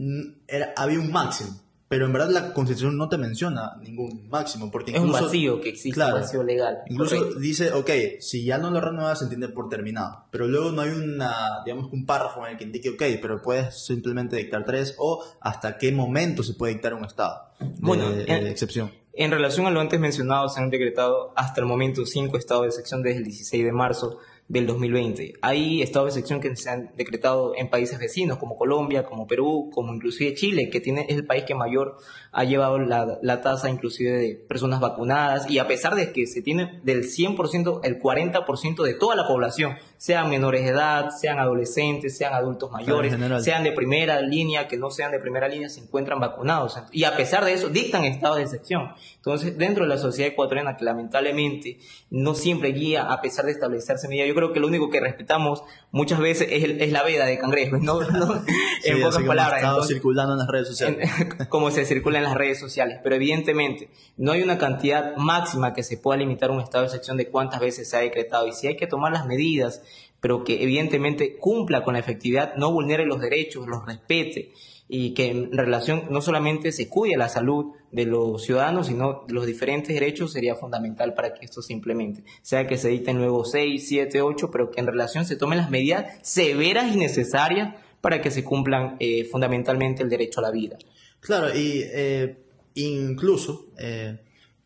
era, 0.48 0.72
había 0.74 0.98
un 0.98 1.12
máximo 1.12 1.60
pero 1.90 2.06
en 2.06 2.12
verdad 2.12 2.30
la 2.30 2.52
Constitución 2.52 2.96
no 2.96 3.08
te 3.08 3.18
menciona 3.18 3.72
ningún 3.82 4.28
máximo. 4.28 4.70
Porque 4.70 4.92
es 4.92 5.00
un 5.00 5.10
vacío 5.10 5.60
que 5.60 5.70
existe, 5.70 6.00
un 6.00 6.12
vacío 6.12 6.44
legal. 6.44 6.78
Incluso 6.86 7.34
dice, 7.34 7.72
ok, 7.72 7.90
si 8.20 8.44
ya 8.44 8.58
no 8.58 8.70
lo 8.70 8.80
renuevas 8.80 9.18
se 9.18 9.24
entiende 9.24 9.48
por 9.48 9.68
terminado. 9.68 10.26
Pero 10.30 10.46
luego 10.46 10.70
no 10.70 10.82
hay 10.82 10.90
una, 10.90 11.64
digamos, 11.64 11.92
un 11.92 12.06
párrafo 12.06 12.46
en 12.46 12.52
el 12.52 12.58
que 12.58 12.62
indique, 12.62 12.90
ok, 12.90 13.02
pero 13.20 13.42
puedes 13.42 13.84
simplemente 13.84 14.36
dictar 14.36 14.64
tres 14.64 14.94
o 14.98 15.24
hasta 15.40 15.78
qué 15.78 15.90
momento 15.90 16.44
se 16.44 16.54
puede 16.54 16.74
dictar 16.74 16.94
un 16.94 17.04
estado 17.04 17.50
bueno, 17.80 18.08
de, 18.12 18.22
excepción. 18.48 18.92
En 19.12 19.32
relación 19.32 19.66
a 19.66 19.72
lo 19.72 19.80
antes 19.80 19.98
mencionado, 19.98 20.48
se 20.48 20.60
han 20.60 20.70
decretado 20.70 21.32
hasta 21.34 21.60
el 21.60 21.66
momento 21.66 22.06
cinco 22.06 22.38
estados 22.38 22.62
de 22.62 22.68
excepción 22.68 23.02
desde 23.02 23.18
el 23.18 23.24
16 23.24 23.64
de 23.64 23.72
marzo 23.72 24.18
del 24.50 24.66
2020. 24.66 25.34
Hay 25.42 25.80
estados 25.80 26.12
de 26.12 26.20
excepción 26.20 26.40
que 26.40 26.54
se 26.56 26.68
han 26.68 26.90
decretado 26.96 27.52
en 27.56 27.70
países 27.70 28.00
vecinos 28.00 28.36
como 28.36 28.56
Colombia, 28.56 29.04
como 29.04 29.28
Perú, 29.28 29.70
como 29.72 29.94
inclusive 29.94 30.34
Chile, 30.34 30.70
que 30.70 30.80
tiene, 30.80 31.06
es 31.08 31.16
el 31.16 31.24
país 31.24 31.44
que 31.44 31.54
mayor 31.54 31.98
ha 32.32 32.42
llevado 32.42 32.78
la, 32.80 33.18
la 33.22 33.40
tasa 33.42 33.70
inclusive 33.70 34.10
de 34.10 34.34
personas 34.34 34.80
vacunadas 34.80 35.48
y 35.48 35.58
a 35.58 35.68
pesar 35.68 35.94
de 35.94 36.12
que 36.12 36.26
se 36.26 36.42
tiene 36.42 36.80
del 36.82 37.04
100%, 37.04 37.80
el 37.84 38.00
40% 38.00 38.82
de 38.82 38.94
toda 38.94 39.14
la 39.14 39.28
población, 39.28 39.76
sean 39.96 40.28
menores 40.28 40.64
de 40.64 40.70
edad, 40.70 41.10
sean 41.10 41.38
adolescentes, 41.38 42.16
sean 42.16 42.34
adultos 42.34 42.72
mayores, 42.72 43.14
sean 43.44 43.62
de 43.62 43.70
primera 43.70 44.20
línea, 44.20 44.66
que 44.66 44.76
no 44.76 44.90
sean 44.90 45.12
de 45.12 45.20
primera 45.20 45.46
línea, 45.46 45.68
se 45.68 45.80
encuentran 45.80 46.18
vacunados. 46.18 46.76
Y 46.90 47.04
a 47.04 47.16
pesar 47.16 47.44
de 47.44 47.52
eso, 47.52 47.68
dictan 47.68 48.04
estados 48.04 48.38
de 48.38 48.42
excepción. 48.44 48.94
Entonces, 49.16 49.56
dentro 49.56 49.84
de 49.84 49.90
la 49.90 49.98
sociedad 49.98 50.32
ecuatoriana, 50.32 50.76
que 50.76 50.84
lamentablemente 50.84 51.78
no 52.10 52.34
siempre 52.34 52.72
guía 52.72 53.12
a 53.12 53.20
pesar 53.20 53.44
de 53.44 53.52
establecerse 53.52 54.08
medidas, 54.08 54.26
yo 54.26 54.34
creo 54.34 54.39
que 54.52 54.60
lo 54.60 54.66
único 54.66 54.90
que 54.90 55.00
respetamos 55.00 55.62
muchas 55.90 56.18
veces 56.18 56.48
es, 56.50 56.92
la 56.92 57.02
veda 57.02 57.26
de 57.26 57.38
cangrejo, 57.38 57.78
¿no? 57.78 58.00
en 58.84 59.00
pocas 59.00 59.22
palabras. 59.22 59.86
circulando 59.86 60.32
en 60.32 60.38
las 60.38 60.48
redes 60.48 60.68
sociales. 60.68 61.10
como 61.48 61.70
se 61.70 61.84
circula 61.84 62.18
en 62.18 62.24
las 62.24 62.34
redes 62.34 62.58
sociales. 62.58 62.98
Pero 63.02 63.14
evidentemente, 63.14 63.90
no 64.16 64.32
hay 64.32 64.42
una 64.42 64.58
cantidad 64.58 65.16
máxima 65.16 65.74
que 65.74 65.82
se 65.82 65.96
pueda 65.98 66.18
limitar 66.18 66.50
un 66.50 66.60
estado 66.60 66.82
de 66.82 66.88
excepción 66.88 67.16
de 67.16 67.28
cuántas 67.28 67.60
veces 67.60 67.88
se 67.88 67.96
ha 67.96 68.00
decretado. 68.00 68.46
Y 68.46 68.52
si 68.52 68.66
hay 68.66 68.76
que 68.76 68.86
tomar 68.86 69.12
las 69.12 69.26
medidas, 69.26 69.82
pero 70.20 70.44
que 70.44 70.62
evidentemente 70.62 71.36
cumpla 71.36 71.84
con 71.84 71.94
la 71.94 72.00
efectividad, 72.00 72.54
no 72.56 72.72
vulnere 72.72 73.06
los 73.06 73.20
derechos, 73.20 73.66
los 73.66 73.84
respete 73.86 74.52
y 74.92 75.14
que 75.14 75.30
en 75.30 75.52
relación 75.52 76.04
no 76.10 76.20
solamente 76.20 76.72
se 76.72 76.88
cuide 76.88 77.16
la 77.16 77.28
salud 77.28 77.74
de 77.92 78.06
los 78.06 78.42
ciudadanos, 78.42 78.88
sino 78.88 79.24
los 79.28 79.46
diferentes 79.46 79.94
derechos 79.94 80.32
sería 80.32 80.56
fundamental 80.56 81.14
para 81.14 81.32
que 81.32 81.44
esto 81.44 81.62
se 81.62 81.72
implemente. 81.72 82.24
Sea 82.42 82.66
que 82.66 82.76
se 82.76 82.88
editen 82.88 83.18
luego 83.18 83.44
6, 83.44 83.86
7, 83.86 84.20
8, 84.20 84.50
pero 84.50 84.72
que 84.72 84.80
en 84.80 84.88
relación 84.88 85.24
se 85.24 85.36
tomen 85.36 85.58
las 85.58 85.70
medidas 85.70 86.18
severas 86.22 86.92
y 86.92 86.98
necesarias 86.98 87.76
para 88.00 88.20
que 88.20 88.32
se 88.32 88.42
cumplan 88.42 88.96
eh, 88.98 89.24
fundamentalmente 89.26 90.02
el 90.02 90.08
derecho 90.08 90.40
a 90.40 90.42
la 90.42 90.50
vida. 90.50 90.76
Claro, 91.20 91.56
y 91.56 91.84
eh, 91.84 92.38
incluso 92.74 93.66
eh, 93.78 94.18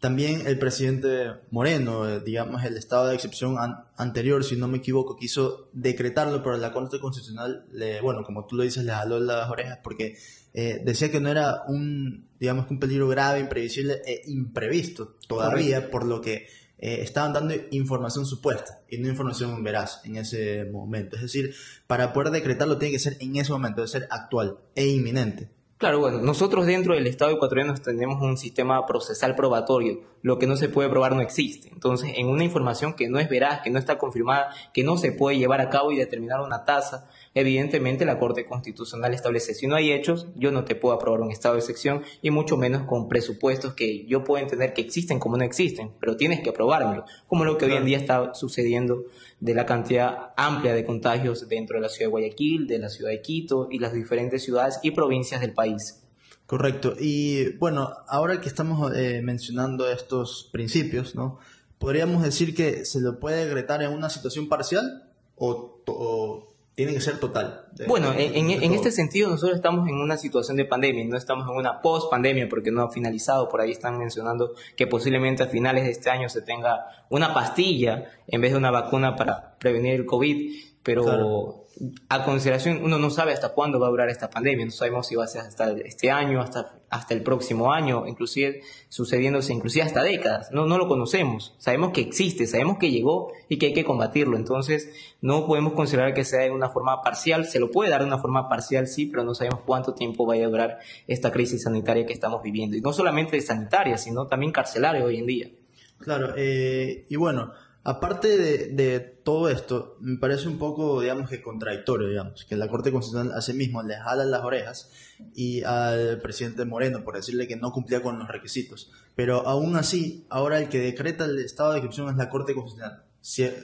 también 0.05 0.47
el 0.47 0.59
presidente 0.59 1.31
Moreno, 1.51 2.07
eh, 2.07 2.21
digamos, 2.21 2.63
el 2.63 2.77
estado 2.77 3.07
de 3.07 3.15
excepción 3.15 3.57
anterior, 3.97 4.45
si 4.45 4.55
no 4.55 4.69
me 4.69 4.77
equivoco, 4.77 5.17
quiso 5.17 5.71
decretarlo, 5.73 6.43
pero 6.43 6.59
la 6.59 6.75
Corte 6.75 7.01
Constitucional, 7.01 7.65
le, 7.73 8.03
bueno, 8.03 8.23
como 8.23 8.47
tú 8.47 8.57
lo 8.57 8.65
dices, 8.65 8.85
le 8.85 8.93
jaló 8.93 9.19
las 9.19 9.49
orejas 9.49 9.79
porque 9.83 10.19
eh, 10.53 10.83
decía 10.85 11.11
que 11.11 11.21
no 11.21 11.31
era 11.31 11.63
un, 11.69 12.29
digamos, 12.39 12.71
un 12.71 12.79
peligro 12.79 13.09
grave, 13.09 13.41
imprevisible 13.41 14.03
e 14.05 14.21
imprevisto 14.27 15.17
todavía, 15.27 15.91
por 15.91 16.05
lo 16.05 16.21
que 16.21 16.49
eh, 16.77 16.99
estaban 17.01 17.33
dando 17.33 17.55
información 17.71 18.27
supuesta 18.27 18.83
y 18.91 18.99
no 18.99 19.09
información 19.09 19.65
veraz 19.65 20.03
en 20.05 20.17
ese 20.17 20.67
momento. 20.67 21.17
Es 21.17 21.23
decir, 21.23 21.55
para 21.87 22.13
poder 22.13 22.31
decretarlo 22.31 22.77
tiene 22.77 22.93
que 22.93 22.99
ser 22.99 23.17
en 23.21 23.37
ese 23.37 23.53
momento, 23.53 23.81
debe 23.81 23.89
ser 23.89 24.07
actual 24.11 24.59
e 24.75 24.87
inminente. 24.87 25.49
Claro, 25.85 26.01
bueno, 26.01 26.17
nosotros 26.23 26.65
dentro 26.65 26.95
del 26.95 27.07
Estado 27.07 27.33
ecuatoriano 27.33 27.75
tenemos 27.75 28.23
un 28.23 28.39
sistema 28.39 28.87
procesal 28.87 29.37
probatorio. 29.37 30.01
Lo 30.23 30.39
que 30.39 30.47
no 30.47 30.57
se 30.57 30.71
puede 30.71 30.89
probar 30.89 31.15
no 31.15 31.21
existe. 31.21 31.69
Entonces, 31.69 32.15
en 32.17 32.29
una 32.29 32.43
información 32.43 32.95
que 32.95 33.11
no 33.11 33.19
es 33.19 33.29
veraz, 33.29 33.61
que 33.61 33.69
no 33.69 33.79
está 33.79 33.99
confirmada, 33.99 34.49
que 34.73 34.83
no 34.83 34.97
se 34.97 35.13
puede 35.13 35.37
llevar 35.37 35.61
a 35.61 35.69
cabo 35.69 35.93
y 35.93 35.99
determinar 35.99 36.41
una 36.41 36.65
tasa, 36.65 37.11
evidentemente 37.35 38.05
la 38.05 38.19
Corte 38.19 38.47
Constitucional 38.47 39.13
establece, 39.13 39.55
si 39.55 39.67
no 39.67 39.75
hay 39.75 39.93
hechos, 39.93 40.29
yo 40.37 40.53
no 40.53 40.65
te 40.65 40.77
puedo 40.77 40.95
aprobar 40.95 41.21
un 41.21 41.31
estado 41.31 41.57
de 41.57 41.61
sección 41.61 42.03
y 42.23 42.31
mucho 42.31 42.57
menos 42.57 42.85
con 42.85 43.09
presupuestos 43.09 43.75
que 43.75 44.07
yo 44.07 44.25
puedo 44.25 44.43
entender 44.43 44.73
que 44.73 44.83
existen 44.83 45.19
como 45.19 45.37
no 45.37 45.45
existen, 45.45 45.91
pero 46.01 46.17
tienes 46.17 46.41
que 46.41 46.51
aprobármelo, 46.51 47.05
como 47.27 47.45
lo 47.45 47.59
que 47.59 47.67
hoy 47.67 47.73
en 47.73 47.85
día 47.85 47.99
está 47.99 48.35
sucediendo 48.35 49.05
de 49.41 49.55
la 49.55 49.67
cantidad 49.67 50.33
amplia 50.37 50.75
de 50.75 50.85
contagios 50.85 51.49
dentro 51.49 51.77
de 51.77 51.83
la 51.83 51.89
ciudad 51.89 52.07
de 52.07 52.13
Guayaquil, 52.13 52.67
de 52.67 52.79
la 52.79 52.89
ciudad 52.89 53.11
de 53.11 53.21
Quito 53.21 53.69
y 53.71 53.79
las 53.79 53.93
diferentes 53.93 54.43
ciudades 54.45 54.79
y 54.83 54.93
provincias 54.93 55.41
del 55.41 55.53
país. 55.53 56.01
Correcto. 56.47 56.95
Y 56.99 57.57
bueno, 57.57 57.91
ahora 58.07 58.41
que 58.41 58.49
estamos 58.49 58.95
eh, 58.95 59.23
mencionando 59.23 59.91
estos 59.91 60.51
principios, 60.53 61.15
¿no? 61.15 61.39
¿Podríamos 61.79 62.23
decir 62.23 62.55
que 62.55 62.85
se 62.85 63.01
lo 63.01 63.19
puede 63.19 63.45
decretar 63.47 63.83
en 63.83 63.93
una 63.93 64.09
situación 64.11 64.49
parcial 64.49 65.11
o, 65.37 65.81
o 65.87 66.54
tiene 66.75 66.93
que 66.93 67.01
ser 67.01 67.21
total. 67.21 67.67
bueno, 67.87 68.13
en, 68.17 68.51
este 68.73 68.91
sentido 68.91 69.31
nosotros 69.31 69.57
estamos 69.57 69.89
en 69.89 69.95
una 69.95 70.17
situación 70.17 70.57
de 70.57 70.65
pandemia, 70.65 71.05
no 71.05 71.17
estamos 71.17 71.49
en 71.49 71.57
una 71.57 71.81
post-pandemia 71.81 72.49
porque 72.49 72.73
no 72.73 72.83
ha 72.83 72.91
finalizado. 72.91 73.49
Por 73.49 73.61
ahí 73.61 73.71
están 73.71 73.97
mencionando 73.99 74.55
que 74.77 74.87
posiblemente 74.87 75.45
a 75.45 75.47
finales 75.47 75.85
de 75.85 75.93
este 75.93 76.11
año 76.11 76.29
se 76.29 76.43
tenga 76.43 76.87
una 77.11 77.33
pastilla 77.33 78.11
en 78.27 78.41
vez 78.41 78.53
de 78.53 78.59
una 78.59 78.73
vacuna 78.73 79.15
para 79.15 79.57
prevenir 79.59 79.95
el 79.95 80.07
COVID. 80.07 80.74
Pero 80.85 81.65
a 82.09 82.25
consideración, 82.25 82.85
uno 82.85 82.99
no 82.99 83.11
sabe 83.11 83.33
hasta 83.33 83.49
cuándo 83.49 83.81
va 83.81 83.89
a 83.89 83.91
durar 83.91 84.09
esta 84.09 84.31
pandemia, 84.31 84.65
no 84.65 84.71
sabemos 84.71 85.09
si 85.09 85.17
va 85.17 85.25
a 85.25 85.27
ser 85.27 85.41
hasta 85.41 85.73
este 85.73 86.11
año, 86.11 86.41
hasta, 86.41 86.79
hasta 86.89 87.15
el 87.15 87.25
próximo 87.25 87.73
año, 87.73 88.07
inclusive 88.07 88.63
sucediéndose 88.89 89.53
inclusive 89.53 89.85
hasta 89.85 90.05
décadas, 90.05 90.53
no, 90.53 90.67
no 90.67 90.79
lo 90.79 90.87
conocemos, 90.87 91.57
sabemos 91.59 91.91
que 91.91 92.03
existe, 92.03 92.47
sabemos 92.47 92.79
que 92.79 92.93
llegó 92.93 93.33
y 93.49 93.59
que 93.59 93.67
hay 93.67 93.73
que 93.73 93.85
combatirlo, 93.85 94.37
entonces 94.37 94.89
no 95.21 95.47
podemos 95.47 95.73
considerar 95.73 96.15
que 96.15 96.25
sea 96.25 96.43
de 96.43 96.53
una 96.53 96.69
forma 96.69 97.03
parcial, 97.03 97.45
se 97.47 97.59
lo 97.59 97.73
puede 97.73 97.91
dar 97.91 98.03
de 98.03 98.07
una 98.07 98.19
forma 98.19 98.49
parcial, 98.49 98.87
sí, 98.87 99.07
pero 99.07 99.25
no 99.25 99.35
sabemos 99.35 99.63
cuánto 99.67 99.95
tiempo 99.95 100.27
vaya 100.27 100.47
a 100.47 100.51
durar 100.51 100.79
esta 101.09 101.33
crisis 101.33 101.65
sanitaria 101.65 102.07
que 102.07 102.13
estamos 102.13 102.41
viviendo, 102.41 102.77
y 102.77 102.83
no 102.83 102.93
solamente 102.93 103.41
sanitaria, 103.41 103.99
sino 103.99 104.29
también 104.29 104.53
carcelaria 104.53 105.05
hoy 105.05 105.17
en 105.17 105.27
día. 105.27 105.51
Claro, 105.99 106.35
eh, 106.37 107.07
y 107.09 107.17
bueno, 107.17 107.53
Aparte 107.85 108.39
de, 108.39 108.99
todo 108.99 109.51
esto, 109.51 109.97
me 110.01 110.17
parece 110.17 110.49
un 110.49 110.59
poco, 110.59 111.03
digamos 111.03 111.29
que 111.29 111.43
contradictorio, 111.43 112.09
digamos, 112.09 112.47
que 112.47 112.57
la 112.57 112.67
Corte 112.67 112.91
Constitucional 112.91 113.37
a 113.37 113.43
sí 113.43 113.53
mismo 113.53 113.83
le 113.83 113.97
jala 113.97 114.25
las 114.25 114.43
orejas 114.43 114.91
y 115.35 115.63
al 115.63 116.21
presidente 116.23 116.65
Moreno 116.65 117.05
por 117.05 117.15
decirle 117.17 117.47
que 117.47 117.57
no 117.57 117.73
cumplía 117.73 118.03
con 118.03 118.19
los 118.19 118.29
requisitos. 118.29 118.91
Pero 119.15 119.47
aún 119.47 119.77
así, 119.77 120.27
ahora 120.31 120.59
el 120.59 120.71
que 120.71 120.81
decreta 120.81 121.27
el 121.27 121.39
estado 121.39 121.73
de 121.73 121.79
excepción 121.79 122.09
es 122.09 122.17
la 122.17 122.31
Corte 122.31 122.55
Constitucional, 122.55 123.05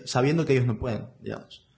sabiendo 0.05 0.45
que 0.45 0.53
ellos 0.53 0.67
no 0.67 0.79
pueden, 0.79 1.07
digamos 1.21 1.70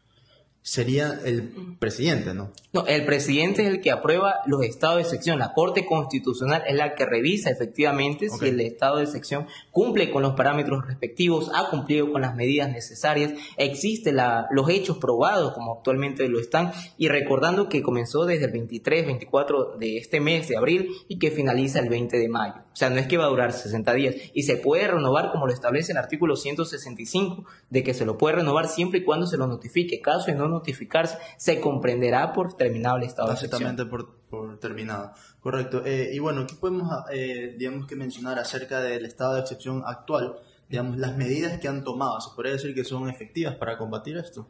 sería 0.63 1.19
el 1.25 1.77
presidente, 1.81 2.35
¿no? 2.35 2.53
No, 2.73 2.87
el 2.87 3.05
presidente 3.05 3.63
es 3.63 3.69
el 3.69 3.81
que 3.81 3.91
aprueba 3.91 4.37
los 4.47 4.63
estados 4.65 4.99
de 4.99 5.05
sección. 5.05 5.41
La 5.41 5.53
Corte 5.53 5.85
Constitucional 5.85 6.63
es 6.67 6.77
la 6.77 6.95
que 6.95 7.05
revisa 7.05 7.51
efectivamente 7.51 8.29
si 8.31 8.47
el 8.47 8.61
estado 8.61 8.99
de 8.99 9.07
sección 9.07 9.49
cumple 9.73 10.11
con 10.11 10.23
los 10.23 10.35
parámetros 10.35 10.87
respectivos, 10.87 11.51
ha 11.55 11.69
cumplido 11.69 12.13
con 12.13 12.23
las 12.23 12.37
medidas 12.37 12.71
necesarias, 12.71 13.33
existen 13.57 14.17
los 14.51 14.71
hechos 14.71 14.99
probados 14.99 15.53
como 15.53 15.75
actualmente 15.75 16.29
lo 16.29 16.39
están 16.39 16.73
y 16.97 17.09
recordando 17.09 17.69
que 17.69 17.83
comenzó 17.83 18.25
desde 18.25 18.47
el 18.47 18.53
23, 18.53 19.07
24 19.07 19.77
de 19.79 19.99
este 19.99 20.21
mes 20.21 20.49
de 20.49 20.57
abril 20.57 20.91
y 21.09 21.19
que 21.19 21.33
finaliza 21.33 21.81
el 21.81 21.89
20 21.89 22.17
de 22.19 22.29
mayo. 22.29 22.55
O 22.73 22.77
sea, 22.77 22.89
no 22.89 22.97
es 22.97 23.07
que 23.07 23.19
va 23.19 23.25
a 23.25 23.29
durar 23.29 23.53
60 23.53 23.93
días 23.95 24.15
y 24.33 24.45
se 24.45 24.57
puede 24.57 24.87
renovar 24.87 25.31
como 25.33 25.47
lo 25.47 25.53
establece 25.53 25.93
el 25.93 25.99
artículo 25.99 26.37
165 26.37 27.45
de 27.69 27.83
que 27.83 27.95
se 27.95 28.07
lo 28.07 28.17
puede 28.17 28.37
renovar 28.37 28.69
siempre 28.69 29.01
y 29.01 29.05
cuando 29.05 29.27
se 29.27 29.37
lo 29.37 29.47
notifique. 29.47 30.01
Caso 30.01 30.27
de 30.27 30.35
no 30.35 30.52
notificarse, 30.53 31.19
se 31.37 31.61
comprenderá 31.61 32.33
por 32.33 32.57
terminado 32.57 32.99
el 32.99 33.05
estado 33.05 33.29
de 33.29 33.35
excepción. 33.35 33.77
Por, 33.89 34.15
por 34.31 34.59
terminado. 34.59 35.13
Correcto. 35.41 35.83
Eh, 35.85 36.11
y 36.13 36.19
bueno, 36.19 36.47
¿qué 36.47 36.55
podemos, 36.55 36.89
eh, 37.13 37.55
digamos, 37.59 37.87
que 37.87 37.97
mencionar 37.97 38.39
acerca 38.39 38.81
del 38.81 39.05
estado 39.05 39.35
de 39.35 39.41
excepción 39.41 39.83
actual? 39.87 40.37
Digamos, 40.69 40.97
las 40.99 41.17
medidas 41.17 41.59
que 41.61 41.69
han 41.69 41.85
tomado, 41.85 42.21
¿se 42.21 42.31
podría 42.35 42.53
decir 42.53 42.75
que 42.75 42.85
son 42.85 43.09
efectivas 43.09 43.57
para 43.57 43.77
combatir 43.77 44.17
esto? 44.17 44.49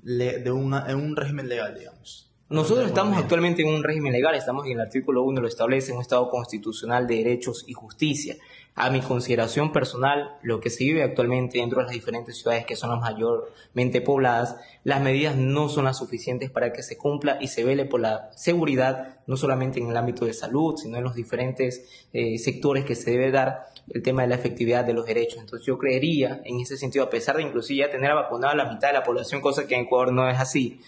de 0.00 0.50
una, 0.52 0.88
en 0.88 0.96
un 0.96 1.16
régimen 1.16 1.48
legal, 1.48 1.74
digamos. 1.76 2.28
Nosotros 2.50 2.86
estamos 2.86 3.18
actualmente 3.18 3.60
en 3.60 3.68
un 3.68 3.82
régimen 3.82 4.10
legal, 4.10 4.34
estamos 4.34 4.64
en 4.64 4.72
el 4.72 4.80
artículo 4.80 5.22
1, 5.22 5.42
lo 5.42 5.48
establece 5.48 5.92
un 5.92 6.00
Estado 6.00 6.30
constitucional 6.30 7.06
de 7.06 7.16
derechos 7.16 7.64
y 7.66 7.74
justicia. 7.74 8.36
A 8.80 8.90
mi 8.90 9.00
consideración 9.00 9.72
personal, 9.72 10.36
lo 10.40 10.60
que 10.60 10.70
se 10.70 10.84
vive 10.84 11.02
actualmente 11.02 11.58
dentro 11.58 11.80
de 11.80 11.86
las 11.86 11.92
diferentes 11.92 12.38
ciudades 12.38 12.64
que 12.64 12.76
son 12.76 12.90
las 12.90 13.00
mayormente 13.00 14.00
pobladas, 14.00 14.54
las 14.84 15.00
medidas 15.00 15.34
no 15.34 15.68
son 15.68 15.86
las 15.86 15.98
suficientes 15.98 16.48
para 16.48 16.72
que 16.72 16.84
se 16.84 16.96
cumpla 16.96 17.38
y 17.40 17.48
se 17.48 17.64
vele 17.64 17.86
por 17.86 17.98
la 17.98 18.30
seguridad, 18.36 19.16
no 19.26 19.36
solamente 19.36 19.80
en 19.80 19.88
el 19.88 19.96
ámbito 19.96 20.26
de 20.26 20.32
salud, 20.32 20.76
sino 20.76 20.96
en 20.96 21.02
los 21.02 21.16
diferentes 21.16 22.06
eh, 22.12 22.38
sectores 22.38 22.84
que 22.84 22.94
se 22.94 23.10
debe 23.10 23.32
dar 23.32 23.66
el 23.90 24.00
tema 24.00 24.22
de 24.22 24.28
la 24.28 24.36
efectividad 24.36 24.84
de 24.84 24.92
los 24.92 25.06
derechos. 25.06 25.40
Entonces 25.40 25.66
yo 25.66 25.76
creería, 25.76 26.40
en 26.44 26.60
ese 26.60 26.76
sentido, 26.76 27.04
a 27.04 27.10
pesar 27.10 27.36
de 27.36 27.42
inclusive 27.42 27.80
ya 27.80 27.90
tener 27.90 28.14
vacunado 28.14 28.52
a 28.52 28.56
la 28.56 28.72
mitad 28.72 28.88
de 28.88 28.94
la 28.94 29.02
población, 29.02 29.40
cosa 29.40 29.66
que 29.66 29.74
en 29.74 29.86
Ecuador 29.86 30.12
no 30.12 30.28
es 30.28 30.38
así, 30.38 30.80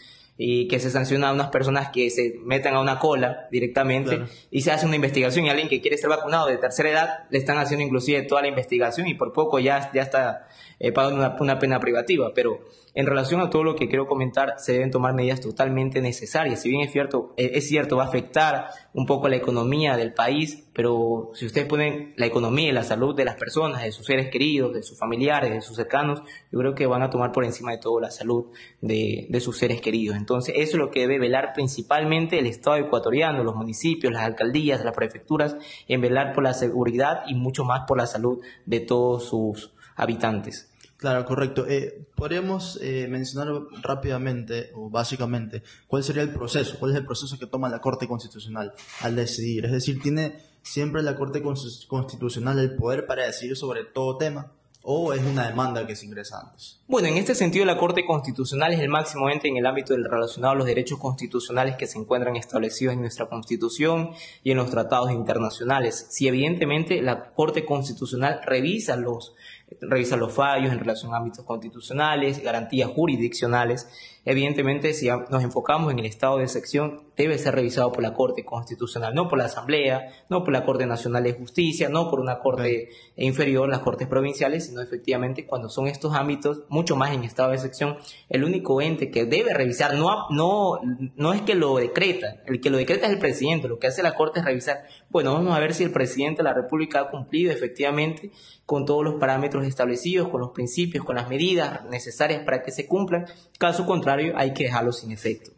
y 0.43 0.69
que 0.69 0.81
se 0.81 0.91
sanciona 0.91 1.29
a 1.29 1.35
unas 1.35 1.49
personas 1.49 1.91
que 1.91 2.09
se 2.09 2.37
metan 2.43 2.75
a 2.75 2.81
una 2.81 2.99
cola 2.99 3.47
directamente 3.51 4.23
y 4.51 4.63
se 4.63 4.73
hace 4.73 4.87
una 4.87 4.97
investigación 4.97 5.45
y 5.45 5.51
alguien 5.51 5.69
que 5.69 5.83
quiere 5.83 5.99
ser 5.99 6.09
vacunado 6.09 6.47
de 6.47 6.57
tercera 6.57 6.89
edad 6.89 7.19
le 7.29 7.37
están 7.37 7.59
haciendo 7.59 7.85
inclusive 7.85 8.23
toda 8.23 8.41
la 8.41 8.49
investigación 8.49 9.07
y 9.07 9.13
por 9.13 9.35
poco 9.35 9.59
ya, 9.59 9.93
ya 9.93 10.01
está 10.01 10.49
eh, 10.83 10.93
pagando 10.93 11.37
una, 11.41 11.59
pena 11.59 11.79
privativa. 11.79 12.33
Pero 12.35 12.65
en 12.95 13.07
relación 13.07 13.43
a 13.43 13.51
todo 13.51 13.63
lo 13.63 13.77
que 13.77 13.87
quiero 13.87 14.07
comentar, 14.07 14.55
se 14.57 14.73
deben 14.73 14.91
tomar 14.91 15.13
medidas 15.13 15.41
totalmente 15.41 16.01
necesarias. 16.01 16.63
Si 16.63 16.71
bien 16.71 16.81
es 16.81 16.91
cierto, 16.91 17.35
eh, 17.37 17.51
es 17.55 17.69
cierto, 17.69 17.99
va 17.99 18.05
a 18.05 18.07
afectar 18.07 18.69
un 18.95 19.05
poco 19.05 19.29
la 19.29 19.37
economía 19.37 19.99
del 19.99 20.15
país, 20.15 20.67
pero 20.73 21.33
si 21.35 21.45
ustedes 21.45 21.69
ponen 21.69 22.15
la 22.17 22.25
economía 22.25 22.71
y 22.71 22.73
la 22.73 22.83
salud 22.83 23.15
de 23.15 23.27
las 23.27 23.37
personas, 23.37 23.83
de 23.83 23.93
sus 23.93 24.07
seres 24.07 24.31
queridos, 24.31 24.73
de 24.73 24.83
sus 24.83 24.99
familiares, 24.99 25.53
de 25.53 25.61
sus 25.61 25.77
cercanos, 25.77 26.23
yo 26.51 26.59
creo 26.59 26.75
que 26.75 26.87
van 26.87 27.03
a 27.03 27.11
tomar 27.11 27.31
por 27.31 27.45
encima 27.45 27.73
de 27.73 27.79
todo 27.79 28.01
la 28.01 28.11
salud 28.11 28.47
de, 28.81 29.27
de 29.29 29.41
sus 29.41 29.59
seres 29.59 29.83
queridos. 29.83 30.17
Entonces, 30.17 30.55
eso 30.57 30.73
es 30.73 30.79
lo 30.79 30.91
que 30.91 31.01
debe 31.01 31.19
velar 31.19 31.53
principalmente 31.55 32.39
el 32.39 32.47
Estado 32.47 32.79
ecuatoriano, 32.79 33.45
los 33.45 33.55
municipios, 33.55 34.15
las 34.15 34.23
alcaldías, 34.23 34.83
las 34.83 34.97
prefecturas, 34.97 35.57
en 35.89 36.01
velar 36.01 36.33
por 36.33 36.43
la 36.43 36.55
seguridad 36.55 37.25
y 37.27 37.35
mucho 37.35 37.65
más 37.65 37.83
por 37.87 37.99
la 37.99 38.07
salud 38.07 38.41
de 38.65 38.81
todos 38.81 39.29
sus 39.29 39.75
habitantes. 40.01 40.70
Claro, 41.01 41.25
correcto. 41.25 41.67
Eh, 41.67 42.07
podríamos 42.15 42.79
eh, 42.83 43.07
mencionar 43.09 43.49
rápidamente 43.81 44.71
o 44.75 44.91
básicamente 44.91 45.63
cuál 45.87 46.05
sería 46.05 46.21
el 46.21 46.31
proceso, 46.31 46.79
cuál 46.79 46.91
es 46.91 46.99
el 46.99 47.07
proceso 47.07 47.39
que 47.39 47.47
toma 47.47 47.71
la 47.71 47.81
Corte 47.81 48.07
Constitucional 48.07 48.75
al 49.01 49.17
decidir. 49.17 49.65
Es 49.65 49.73
decir, 49.73 49.99
¿tiene 50.03 50.37
siempre 50.61 51.03
la 51.03 51.17
Corte 51.17 51.43
Constitucional 51.43 52.59
el 52.59 52.77
poder 52.77 53.07
para 53.07 53.25
decidir 53.25 53.57
sobre 53.57 53.85
todo 53.85 54.19
tema? 54.19 54.53
¿O 54.83 55.13
es 55.13 55.23
una 55.23 55.47
demanda 55.47 55.87
que 55.87 55.95
se 55.95 56.07
ingresa 56.07 56.41
antes? 56.41 56.81
Bueno, 56.87 57.09
en 57.09 57.19
este 57.19 57.35
sentido 57.35 57.67
la 57.67 57.77
Corte 57.77 58.07
Constitucional 58.07 58.73
es 58.73 58.81
el 58.81 58.89
máximo 58.89 59.29
ente 59.29 59.47
en 59.47 59.59
el 59.59 59.67
ámbito 59.67 59.93
del 59.93 60.05
relacionado 60.05 60.53
a 60.53 60.57
los 60.57 60.67
derechos 60.67 60.99
constitucionales 60.99 61.77
que 61.77 61.87
se 61.87 61.99
encuentran 61.99 62.37
establecidos 62.37 62.95
en 62.95 63.03
nuestra 63.03 63.27
Constitución 63.27 64.13
y 64.43 64.53
en 64.53 64.57
los 64.57 64.71
tratados 64.71 65.11
internacionales. 65.11 66.07
Si 66.11 66.29
evidentemente 66.29 67.03
la 67.03 67.31
Corte 67.33 67.67
Constitucional 67.67 68.41
revisa 68.45 68.97
los 68.97 69.35
revisa 69.81 70.17
los 70.17 70.33
fallos 70.33 70.73
en 70.73 70.79
relación 70.79 71.15
a 71.15 71.19
ámbitos 71.19 71.45
constitucionales, 71.45 72.43
garantías 72.43 72.91
jurisdiccionales. 72.91 74.20
Evidentemente, 74.25 74.93
si 74.93 75.09
nos 75.09 75.43
enfocamos 75.43 75.91
en 75.93 75.99
el 75.99 76.07
estado 76.07 76.39
de 76.39 76.49
sección, 76.49 77.03
debe 77.17 77.39
ser 77.39 77.55
revisado 77.55 77.91
por 77.91 78.03
la 78.03 78.13
Corte 78.13 78.45
Constitucional, 78.45 79.15
no 79.15 79.29
por 79.29 79.39
la 79.39 79.47
Asamblea, 79.47 80.13
no 80.29 80.45
por 80.45 80.53
la 80.53 80.65
Corte 80.65 80.87
Nacional 80.87 81.25
de 81.25 81.33
Justicia, 81.33 81.89
no 81.89 82.11
por 82.11 82.21
una 82.21 82.39
Corte 82.39 82.91
inferior, 83.17 83.69
las 83.69 83.81
Cortes 83.81 84.09
provinciales, 84.09 84.67
sino 84.67 84.83
efectivamente 84.83 85.47
cuando 85.47 85.69
son 85.69 85.87
estos 85.87 86.15
ámbitos, 86.15 86.63
mucho 86.69 86.97
más 86.97 87.13
en 87.13 87.25
estado 87.25 87.51
de 87.51 87.59
sección, 87.59 87.97
el 88.29 88.45
único 88.45 88.81
ente 88.83 89.11
que 89.11 89.25
debe 89.25 89.55
revisar, 89.55 89.95
no, 89.95 90.29
no, 90.31 90.81
no 91.17 91.33
es 91.33 91.43
que 91.43 91.55
lo 91.55 91.77
decreta, 91.77 92.43
el 92.47 92.61
que 92.61 92.71
lo 92.71 92.77
decreta 92.77 93.07
es 93.07 93.13
el 93.13 93.19
presidente, 93.19 93.69
lo 93.69 93.79
que 93.79 93.87
hace 93.87 94.03
la 94.03 94.15
Corte 94.15 94.41
es 94.41 94.45
revisar, 94.45 94.85
bueno, 95.09 95.33
vamos 95.33 95.57
a 95.57 95.61
ver 95.61 95.75
si 95.75 95.83
el 95.83 95.93
presidente 95.93 96.43
de 96.43 96.49
la 96.49 96.55
República 96.55 97.01
ha 97.01 97.09
cumplido 97.09 97.53
efectivamente 97.53 98.31
con 98.71 98.87
todos 98.87 99.03
los 99.03 99.15
parámetros 99.15 99.67
establecidos, 99.67 100.29
con 100.29 100.41
los 100.41 100.51
principios, 100.51 101.05
con 101.05 101.17
las 101.17 101.29
medidas 101.29 101.85
necesarias 101.87 102.45
para 102.45 102.63
que 102.63 102.71
se 102.71 102.87
cumplan. 102.87 103.27
Caso 103.59 103.85
contrario, 103.85 104.10
hay 104.13 104.55
que 104.55 104.65
dejarlo 104.65 104.93
sin 104.93 105.13
efecto. 105.13 105.51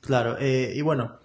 Claro, 0.00 0.36
eh, 0.38 0.72
y 0.74 0.80
bueno, 0.82 1.18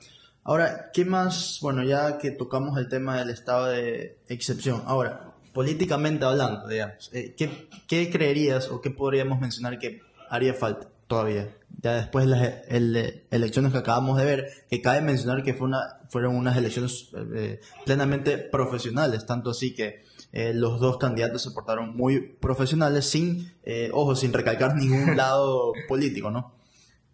ahora, 0.44 0.92
¿qué 0.94 1.06
más? 1.06 1.60
Bueno, 1.62 1.84
ya 1.84 2.18
que 2.18 2.32
tocamos 2.32 2.78
el 2.78 2.88
tema 2.90 3.18
del 3.20 3.30
estado 3.30 3.68
de 3.68 4.18
excepción, 4.28 4.84
ahora, 4.86 5.34
políticamente 5.54 6.26
hablando, 6.26 6.68
digamos, 6.68 7.10
eh, 7.14 7.36
¿qué, 7.38 8.10
creerías 8.10 8.70
o 8.70 8.82
qué 8.82 8.90
podríamos 8.90 9.40
mencionar 9.40 9.80
que 9.80 10.02
haría 10.30 10.54
falta 10.54 10.88
todavía? 11.08 11.56
Ya 11.82 11.96
después 11.96 12.28
de 12.28 12.32
las 12.32 13.14
elecciones 13.32 13.72
que 13.72 13.78
acabamos 13.78 14.18
de 14.18 14.26
ver, 14.26 14.50
que 14.70 14.82
cabe 14.82 15.02
mencionar 15.02 15.44
que 15.44 15.54
fue 15.54 15.68
una, 15.68 16.00
fueron 16.10 16.36
unas 16.36 16.58
elecciones 16.58 17.10
eh, 17.36 17.62
plenamente 17.86 18.38
profesionales, 18.38 19.26
tanto 19.26 19.52
así 19.52 19.74
que 19.74 20.04
eh, 20.32 20.54
los 20.54 20.80
dos 20.80 20.98
candidatos 20.98 21.42
se 21.42 21.52
portaron 21.52 21.96
muy 21.96 22.20
profesionales, 22.20 23.06
sin, 23.06 23.54
eh, 23.64 23.90
ojo, 23.94 24.16
sin 24.16 24.34
recalcar 24.34 24.76
ningún 24.76 25.16
lado 25.18 25.74
político, 25.88 26.30
¿no? 26.32 26.59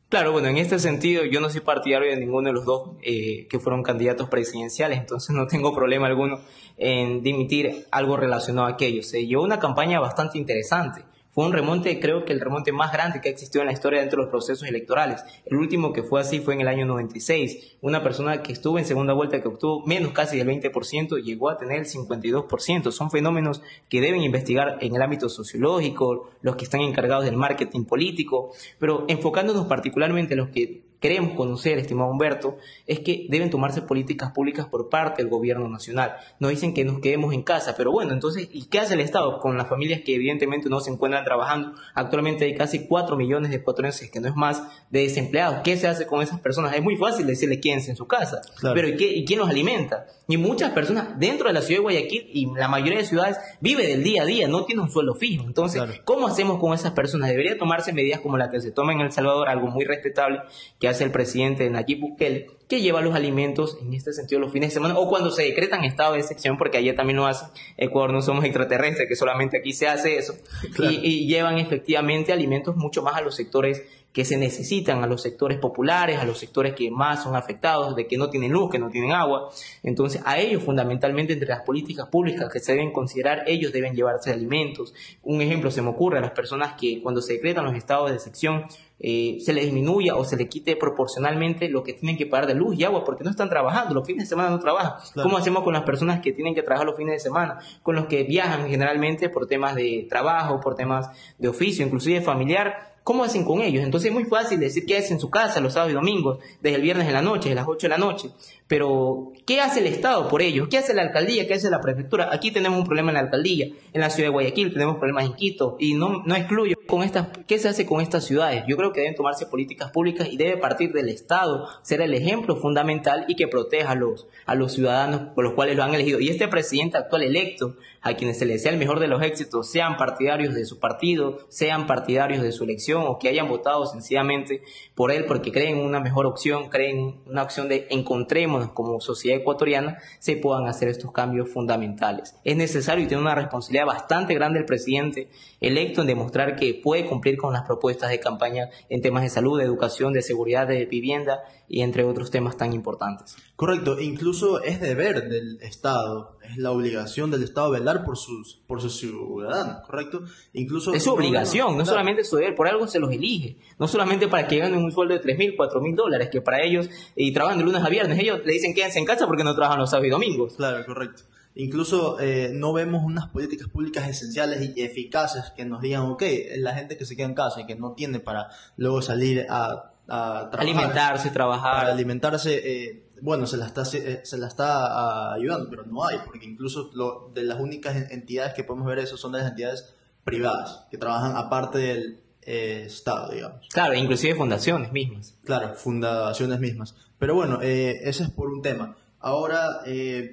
Claro, 0.08 0.32
bueno, 0.32 0.48
en 0.50 0.58
este 0.58 0.78
sentido 0.78 1.26
yo 1.26 1.42
no 1.42 1.50
soy 1.50 1.62
partidario 1.62 2.10
de 2.10 2.18
ninguno 2.18 2.50
de 2.50 2.54
los 2.54 2.64
dos 2.64 2.92
eh, 3.02 3.48
que 3.50 3.60
fueron 3.60 3.82
candidatos 3.82 4.30
presidenciales, 4.30 5.00
entonces 5.00 5.36
no 5.36 5.48
tengo 5.48 5.74
problema 5.74 6.06
alguno 6.06 6.40
en 6.78 7.24
dimitir 7.24 7.88
algo 7.92 8.16
relacionado 8.16 8.68
a 8.68 8.72
aquello. 8.72 9.02
Se 9.02 9.26
llevó 9.26 9.44
una 9.44 9.60
campaña 9.60 10.00
bastante 10.00 10.38
interesante. 10.38 11.04
Fue 11.36 11.46
un 11.46 11.52
remonte, 11.52 12.00
creo 12.00 12.24
que 12.24 12.32
el 12.32 12.40
remonte 12.40 12.72
más 12.72 12.94
grande 12.94 13.20
que 13.20 13.28
ha 13.28 13.32
existido 13.34 13.62
en 13.62 13.68
la 13.68 13.74
historia 13.74 14.00
dentro 14.00 14.22
de 14.22 14.24
los 14.24 14.32
procesos 14.32 14.66
electorales. 14.70 15.22
El 15.46 15.58
último 15.58 15.92
que 15.92 16.02
fue 16.02 16.22
así 16.22 16.40
fue 16.40 16.54
en 16.54 16.62
el 16.62 16.70
año 16.70 16.86
96. 16.86 17.76
Una 17.82 18.02
persona 18.02 18.42
que 18.42 18.54
estuvo 18.54 18.80
en 18.80 18.86
segunda 18.86 19.12
vuelta 19.12 19.42
que 19.42 19.50
obtuvo 19.50 19.86
menos 19.86 20.14
casi 20.14 20.38
del 20.38 20.48
20% 20.48 21.22
llegó 21.22 21.50
a 21.50 21.58
tener 21.58 21.80
el 21.80 21.88
52%. 21.88 22.90
Son 22.90 23.12
fenómenos 23.12 23.62
que 23.90 24.00
deben 24.00 24.22
investigar 24.22 24.78
en 24.80 24.96
el 24.96 25.02
ámbito 25.02 25.28
sociológico, 25.28 26.30
los 26.40 26.56
que 26.56 26.64
están 26.64 26.80
encargados 26.80 27.26
del 27.26 27.36
marketing 27.36 27.84
político, 27.84 28.54
pero 28.80 29.04
enfocándonos 29.10 29.68
particularmente 29.68 30.36
en 30.36 30.40
los 30.40 30.50
que 30.52 30.84
queremos 31.06 31.38
conocer, 31.38 31.78
estimado 31.78 32.10
Humberto, 32.10 32.58
es 32.88 33.00
que 33.02 33.28
deben 33.30 33.52
tomarse 33.52 33.84
políticas 33.84 34.32
públicas 34.32 34.66
por 34.66 34.90
parte 34.90 35.22
del 35.22 35.30
gobierno 35.30 35.70
nacional. 35.70 36.16
Nos 36.40 36.50
dicen 36.50 36.74
que 36.74 36.84
nos 36.84 37.00
quedemos 37.00 37.32
en 37.32 37.44
casa, 37.44 37.76
pero 37.78 37.92
bueno, 37.92 38.12
entonces, 38.12 38.50
¿y 38.52 38.66
qué 38.66 38.80
hace 38.80 38.96
el 38.96 39.02
Estado 39.02 39.40
con 39.40 39.56
las 39.56 39.70
familias 39.70 40.02
que 40.04 40.16
evidentemente 40.16 40.68
no 40.68 40.80
se 40.80 40.90
encuentran 40.90 41.24
trabajando? 41.24 41.74
Actualmente 41.94 42.46
hay 42.46 42.56
casi 42.56 42.88
4 42.88 43.18
millones 43.18 43.52
de 43.52 43.58
ecuatorianos, 43.58 44.02
que 44.12 44.20
no 44.20 44.28
es 44.28 44.36
más, 44.36 44.64
de 44.90 45.02
desempleados. 45.02 45.60
¿Qué 45.64 45.78
se 45.78 45.88
hace 45.88 46.08
con 46.08 46.24
esas 46.24 46.40
personas? 46.40 46.74
Es 46.74 46.82
muy 46.82 46.98
fácil 46.98 47.28
decirle 47.28 47.60
quédense 47.60 47.92
en 47.92 47.98
su 47.98 48.08
casa, 48.08 48.42
pero 48.74 48.88
¿y, 48.88 48.98
qué, 48.98 49.06
¿y 49.14 49.26
quién 49.26 49.38
los 49.38 49.48
alimenta? 49.48 50.08
Y 50.28 50.38
muchas 50.38 50.72
personas 50.72 51.20
dentro 51.20 51.50
de 51.50 51.54
la 51.54 51.62
ciudad 51.62 51.82
de 51.82 51.84
Guayaquil 51.84 52.30
y 52.34 52.48
la 52.56 52.68
mayoría 52.68 52.98
de 52.98 53.06
ciudades 53.06 53.38
vive 53.60 53.86
del 53.86 54.04
día 54.04 54.24
a 54.24 54.26
día, 54.26 54.48
no 54.48 54.66
tiene 54.66 54.82
un 54.82 54.90
suelo 54.90 55.14
fijo. 55.14 55.44
Entonces, 55.46 55.84
¿cómo 56.04 56.26
hacemos 56.26 56.60
con 56.60 56.74
esas 56.74 56.94
personas? 56.94 57.30
Debería 57.30 57.60
tomarse 57.60 57.94
medidas 57.94 58.22
como 58.22 58.36
la 58.36 58.50
que 58.50 58.60
se 58.60 58.72
toma 58.72 58.94
en 58.94 59.02
El 59.02 59.12
Salvador, 59.12 59.50
algo 59.50 59.68
muy 59.68 59.86
respetable 59.86 60.40
que 60.80 60.88
hace 60.88 60.95
el 61.02 61.12
presidente 61.12 61.70
Nayib 61.70 62.00
Bukele, 62.00 62.48
que 62.68 62.82
lleva 62.82 63.02
los 63.02 63.16
alimentos 63.16 63.78
en 63.82 63.94
este 63.94 64.14
sentido 64.14 64.42
los 64.42 64.52
fines 64.52 64.70
de 64.70 64.74
semana 64.76 64.98
o 64.98 65.08
cuando 65.08 65.32
se 65.32 65.44
decretan 65.44 65.84
estado 65.84 66.14
de 66.14 66.20
excepción, 66.20 66.58
porque 66.58 66.78
allá 66.78 66.96
también 66.96 67.18
lo 67.18 67.26
hacen. 67.26 67.50
Ecuador 67.78 68.14
no 68.14 68.22
somos 68.22 68.44
extraterrestres, 68.44 69.08
que 69.08 69.16
solamente 69.16 69.58
aquí 69.58 69.74
se 69.74 69.88
hace 69.88 70.18
eso. 70.18 70.36
y 70.80 71.28
llevan 71.28 71.58
efectivamente 71.58 72.34
alimentos 72.34 72.76
mucho 72.76 73.02
más 73.04 73.16
a 73.16 73.22
los 73.22 73.36
sectores 73.36 73.84
que 74.16 74.24
se 74.24 74.38
necesitan 74.38 75.04
a 75.04 75.08
los 75.08 75.22
sectores 75.22 75.60
populares, 75.60 76.20
a 76.20 76.24
los 76.24 76.38
sectores 76.38 76.74
que 76.74 76.90
más 76.90 77.24
son 77.24 77.36
afectados, 77.36 77.98
de 77.98 78.08
que 78.08 78.18
no 78.18 78.30
tienen 78.30 78.54
luz, 78.54 78.72
que 78.72 78.80
no 78.80 78.90
tienen 78.90 79.12
agua. 79.12 79.50
Entonces, 79.84 80.22
a 80.24 80.40
ellos 80.40 80.64
fundamentalmente 80.64 81.34
entre 81.34 81.50
las 81.50 81.64
políticas 81.64 82.08
públicas 82.08 82.48
que 82.50 82.62
se 82.62 82.72
deben 82.72 82.94
considerar, 82.94 83.44
ellos 83.46 83.74
deben 83.74 83.94
llevarse 83.94 84.32
alimentos. 84.32 84.94
Un 85.22 85.42
ejemplo 85.42 85.70
se 85.70 85.82
me 85.82 85.90
ocurre 85.90 86.20
a 86.20 86.22
las 86.22 86.32
personas 86.32 86.76
que 86.80 87.02
cuando 87.04 87.22
se 87.22 87.34
decretan 87.34 87.66
los 87.66 87.76
estados 87.76 88.10
de 88.10 88.20
sección, 88.20 88.68
eh, 89.00 89.38
se 89.42 89.54
les 89.54 89.66
disminuya 89.66 90.16
o 90.16 90.24
se 90.24 90.38
les 90.38 90.48
quite 90.48 90.76
proporcionalmente 90.76 91.70
lo 91.70 91.84
que 91.84 91.94
tienen 91.94 92.18
que 92.18 92.26
pagar 92.26 92.48
de 92.48 92.56
luz 92.56 92.78
y 92.78 92.84
agua 92.84 93.04
porque 93.04 93.24
no 93.24 93.30
están 93.30 93.50
trabajando, 93.50 93.94
los 93.94 94.08
fines 94.08 94.24
de 94.24 94.30
semana 94.30 94.50
no 94.50 94.60
trabajan. 94.60 94.94
¿Cómo 95.22 95.38
hacemos 95.38 95.64
con 95.64 95.74
las 95.74 95.84
personas 95.84 96.22
que 96.22 96.32
tienen 96.32 96.56
que 96.56 96.64
trabajar 96.64 96.86
los 96.86 96.96
fines 96.96 97.16
de 97.16 97.20
semana? 97.20 97.60
Con 97.84 97.96
los 97.96 98.06
que 98.06 98.24
viajan 98.24 98.70
generalmente 98.70 99.30
por 99.30 99.48
temas 99.48 99.76
de 99.76 100.08
trabajo, 100.10 100.60
por 100.60 100.76
temas 100.76 101.10
de 101.38 101.48
oficio, 101.48 101.86
inclusive 101.86 102.22
familiar 102.22 102.96
¿Cómo 103.06 103.24
hacen 103.24 103.46
con 103.46 103.62
ellos? 103.62 103.84
Entonces 103.84 104.10
es 104.10 104.14
muy 104.16 104.24
fácil 104.24 104.60
decir 104.60 104.84
que 104.88 104.98
es 104.98 105.12
en 105.12 105.20
su 105.20 105.30
casa 105.30 105.60
los 105.60 105.74
sábados 105.74 105.92
y 105.92 105.94
domingos, 105.94 106.40
desde 106.60 106.78
el 106.78 106.82
viernes 106.82 107.06
en 107.06 107.14
la 107.14 107.22
noche, 107.22 107.50
de 107.50 107.54
las 107.54 107.68
8 107.68 107.86
de 107.86 107.90
la 107.90 108.00
noche. 108.00 108.32
Pero, 108.68 109.34
¿qué 109.46 109.62
hace 109.62 109.80
el 109.80 109.86
Estado 109.86 110.28
por 110.28 110.42
ellos? 110.42 110.70
¿Qué 110.70 110.80
hace 110.80 110.96
la 110.96 111.04
alcaldía? 111.04 111.48
¿Qué 111.48 111.54
hace 111.54 111.70
la 111.70 111.82
prefectura? 111.82 112.30
Aquí 112.32 112.50
tenemos 112.50 112.80
un 112.80 112.86
problema 112.86 113.12
en 113.12 113.16
la 113.16 113.20
alcaldía, 113.20 113.68
en 113.94 114.02
la 114.02 114.10
ciudad 114.10 114.30
de 114.30 114.34
Guayaquil 114.34 114.74
tenemos 114.74 114.98
problemas 114.98 115.26
en 115.26 115.34
Quito, 115.34 115.78
y 115.80 115.94
no, 115.94 116.24
no 116.26 116.36
excluyo 116.36 116.76
con 116.88 117.04
estas, 117.04 117.28
¿qué 117.48 117.60
se 117.60 117.70
hace 117.70 117.86
con 117.86 118.02
estas 118.02 118.26
ciudades? 118.26 118.64
Yo 118.68 118.76
creo 118.76 118.92
que 118.92 119.02
deben 119.02 119.16
tomarse 119.16 119.46
políticas 119.46 119.92
públicas 119.92 120.28
y 120.32 120.38
debe 120.38 120.58
partir 120.58 120.94
del 120.94 121.10
Estado, 121.10 121.68
ser 121.84 122.02
el 122.02 122.14
ejemplo 122.14 122.56
fundamental 122.56 123.26
y 123.28 123.36
que 123.36 123.48
proteja 123.48 123.92
a 123.92 123.96
los, 123.96 124.28
a 124.46 124.56
los 124.56 124.74
ciudadanos 124.74 125.34
por 125.36 125.44
los 125.44 125.54
cuales 125.54 125.76
lo 125.76 125.84
han 125.84 125.94
elegido. 125.94 126.20
Y 126.20 126.30
este 126.30 126.48
presidente 126.48 126.98
actual 126.98 127.24
electo, 127.24 127.76
a 128.02 128.14
quienes 128.14 128.40
se 128.40 128.46
le 128.46 128.54
desea 128.54 128.72
el 128.72 128.78
mejor 128.80 129.00
de 129.00 129.08
los 129.08 129.22
éxitos, 129.22 129.70
sean 129.70 129.98
partidarios 129.98 130.56
de 130.56 130.66
su 130.66 130.80
partido, 130.80 131.40
sean 131.50 131.86
partidarios 131.86 132.42
de 132.42 132.52
su 132.52 132.64
elección 132.64 133.04
o 133.06 133.20
que 133.20 133.30
hayan 133.30 133.48
votado 133.48 133.86
sencillamente 133.86 134.62
por 134.96 135.12
él 135.12 135.26
porque 135.26 135.52
creen 135.52 135.78
una 135.78 136.00
mejor 136.00 136.26
opción, 136.26 136.70
creen 136.70 137.22
una 137.26 137.44
opción 137.44 137.68
de 137.68 137.88
encontremos 137.90 138.55
como 138.74 139.00
sociedad 139.00 139.40
ecuatoriana 139.40 139.98
se 140.20 140.38
puedan 140.38 140.68
hacer 140.68 140.90
estos 140.90 141.12
cambios 141.12 141.50
fundamentales. 141.50 142.36
Es 142.44 142.56
necesario 142.56 143.06
y 143.06 143.08
tiene 143.08 143.22
una 143.22 143.36
responsabilidad 143.36 143.86
bastante 143.86 144.34
grande 144.34 144.60
el 144.60 144.66
presidente 144.66 145.30
electo 145.62 146.02
en 146.02 146.08
demostrar 146.08 146.56
que 146.56 146.74
puede 146.74 147.06
cumplir 147.06 147.38
con 147.38 147.54
las 147.54 147.64
propuestas 147.64 148.10
de 148.10 148.20
campaña 148.20 148.70
en 148.90 149.02
temas 149.02 149.24
de 149.24 149.30
salud, 149.30 149.58
de 149.58 149.66
educación, 149.66 150.14
de 150.14 150.22
seguridad, 150.22 150.68
de 150.68 150.86
vivienda 150.86 151.44
y 151.68 151.82
entre 151.82 152.04
otros 152.04 152.32
temas 152.32 152.58
tan 152.58 152.74
importantes. 152.74 153.36
Correcto, 153.56 154.00
incluso 154.00 154.62
es 154.62 154.80
deber 154.82 155.30
del 155.30 155.60
Estado, 155.62 156.38
es 156.44 156.58
la 156.58 156.72
obligación 156.72 157.32
del 157.32 157.44
Estado 157.44 157.72
velar 157.72 158.04
por 158.04 158.18
sus, 158.18 158.62
por 158.68 158.82
sus 158.82 158.98
ciudadanos, 158.98 159.86
¿correcto? 159.86 160.24
Incluso 160.54 160.94
es 160.94 161.04
su 161.04 161.12
obligación, 161.12 161.78
no, 161.78 161.86
solamente 161.86 162.24
su 162.24 162.36
deber, 162.36 162.56
por 162.56 162.68
algo 162.68 162.88
se 162.88 163.00
los 163.00 163.12
elige, 163.12 163.58
no 163.80 163.88
solamente 163.88 164.28
para 164.28 164.48
que 164.48 164.58
ganen 164.58 164.80
un 164.80 164.92
sueldo 164.92 165.14
de 165.14 165.20
3 165.20 165.38
mil, 165.38 165.56
4 165.56 165.82
mil 165.82 165.96
dólares, 165.96 166.30
que 166.32 166.42
para 166.42 166.64
ellos, 166.64 166.90
y 167.16 167.32
trabajan 167.32 167.58
de 167.58 167.66
lunes 167.66 167.84
a 167.84 167.90
viernes, 167.90 168.20
ellos 168.20 168.42
le 168.46 168.54
dicen 168.54 168.74
quédense 168.74 169.00
en 169.00 169.06
casa 169.06 169.26
porque 169.28 169.44
no 169.44 169.56
trabajan 169.56 169.80
los 169.80 169.90
sábados 169.90 170.08
y 170.08 170.12
domingos. 170.12 170.56
Claro, 170.56 170.86
correcto. 170.86 171.24
Incluso 171.58 172.20
eh, 172.20 172.52
no 172.54 172.74
vemos 172.74 173.04
unas 173.06 173.30
políticas 173.30 173.70
públicas 173.70 174.10
esenciales 174.10 174.74
y 174.76 174.82
eficaces 174.82 175.54
que 175.56 175.64
nos 175.64 175.82
digan, 175.82 176.02
ok, 176.02 176.24
la 176.58 176.74
gente 176.76 176.98
que 176.98 177.06
se 177.06 177.16
queda 177.16 177.28
en 177.28 177.34
casa 177.34 177.62
y 177.62 177.66
que 177.66 177.76
no 177.76 177.94
tiene 177.94 178.20
para 178.20 178.50
luego 178.76 179.02
salir 179.02 179.46
a 179.50 179.94
alimentarse, 180.08 181.30
trabajar. 181.32 181.80
Para 181.82 181.94
alimentarse, 181.94 182.62
eh, 182.64 183.10
bueno, 183.22 183.48
se 183.48 183.58
la 183.58 183.68
está, 183.68 183.84
eh, 183.94 184.22
se 184.24 184.38
la 184.38 184.48
está 184.48 184.86
ah, 184.86 185.34
ayudando, 185.34 185.70
pero 185.70 185.84
no 185.86 186.06
hay, 186.06 186.18
porque 186.26 186.46
incluso 186.46 186.92
lo, 186.94 187.32
de 187.34 187.44
las 187.44 187.60
únicas 187.60 188.12
entidades 188.12 188.54
que 188.54 188.64
podemos 188.64 188.88
ver 188.88 189.00
eso 189.00 189.18
son 189.18 189.32
de 189.32 189.40
las 189.40 189.50
entidades 189.50 189.94
privadas, 190.24 190.86
que 190.92 190.98
trabajan 190.98 191.36
aparte 191.36 191.80
del 191.80 192.22
eh, 192.42 192.84
Estado, 192.86 193.32
digamos. 193.32 193.68
Claro, 193.70 193.94
inclusive 193.94 194.36
fundaciones 194.36 194.92
mismas. 194.92 195.36
Claro, 195.44 195.74
fundaciones 195.76 196.60
mismas. 196.60 196.96
Pero 197.18 197.34
bueno, 197.34 197.62
ese 197.62 198.24
es 198.24 198.30
por 198.30 198.50
un 198.50 198.62
tema. 198.62 198.98
Ahora, 199.20 199.82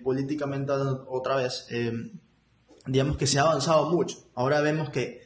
políticamente 0.02 0.72
otra 0.72 1.36
vez, 1.36 1.68
digamos 2.84 3.16
que 3.16 3.26
se 3.26 3.38
ha 3.38 3.42
avanzado 3.42 3.88
mucho. 3.88 4.18
Ahora 4.34 4.60
vemos 4.60 4.90
que, 4.90 5.22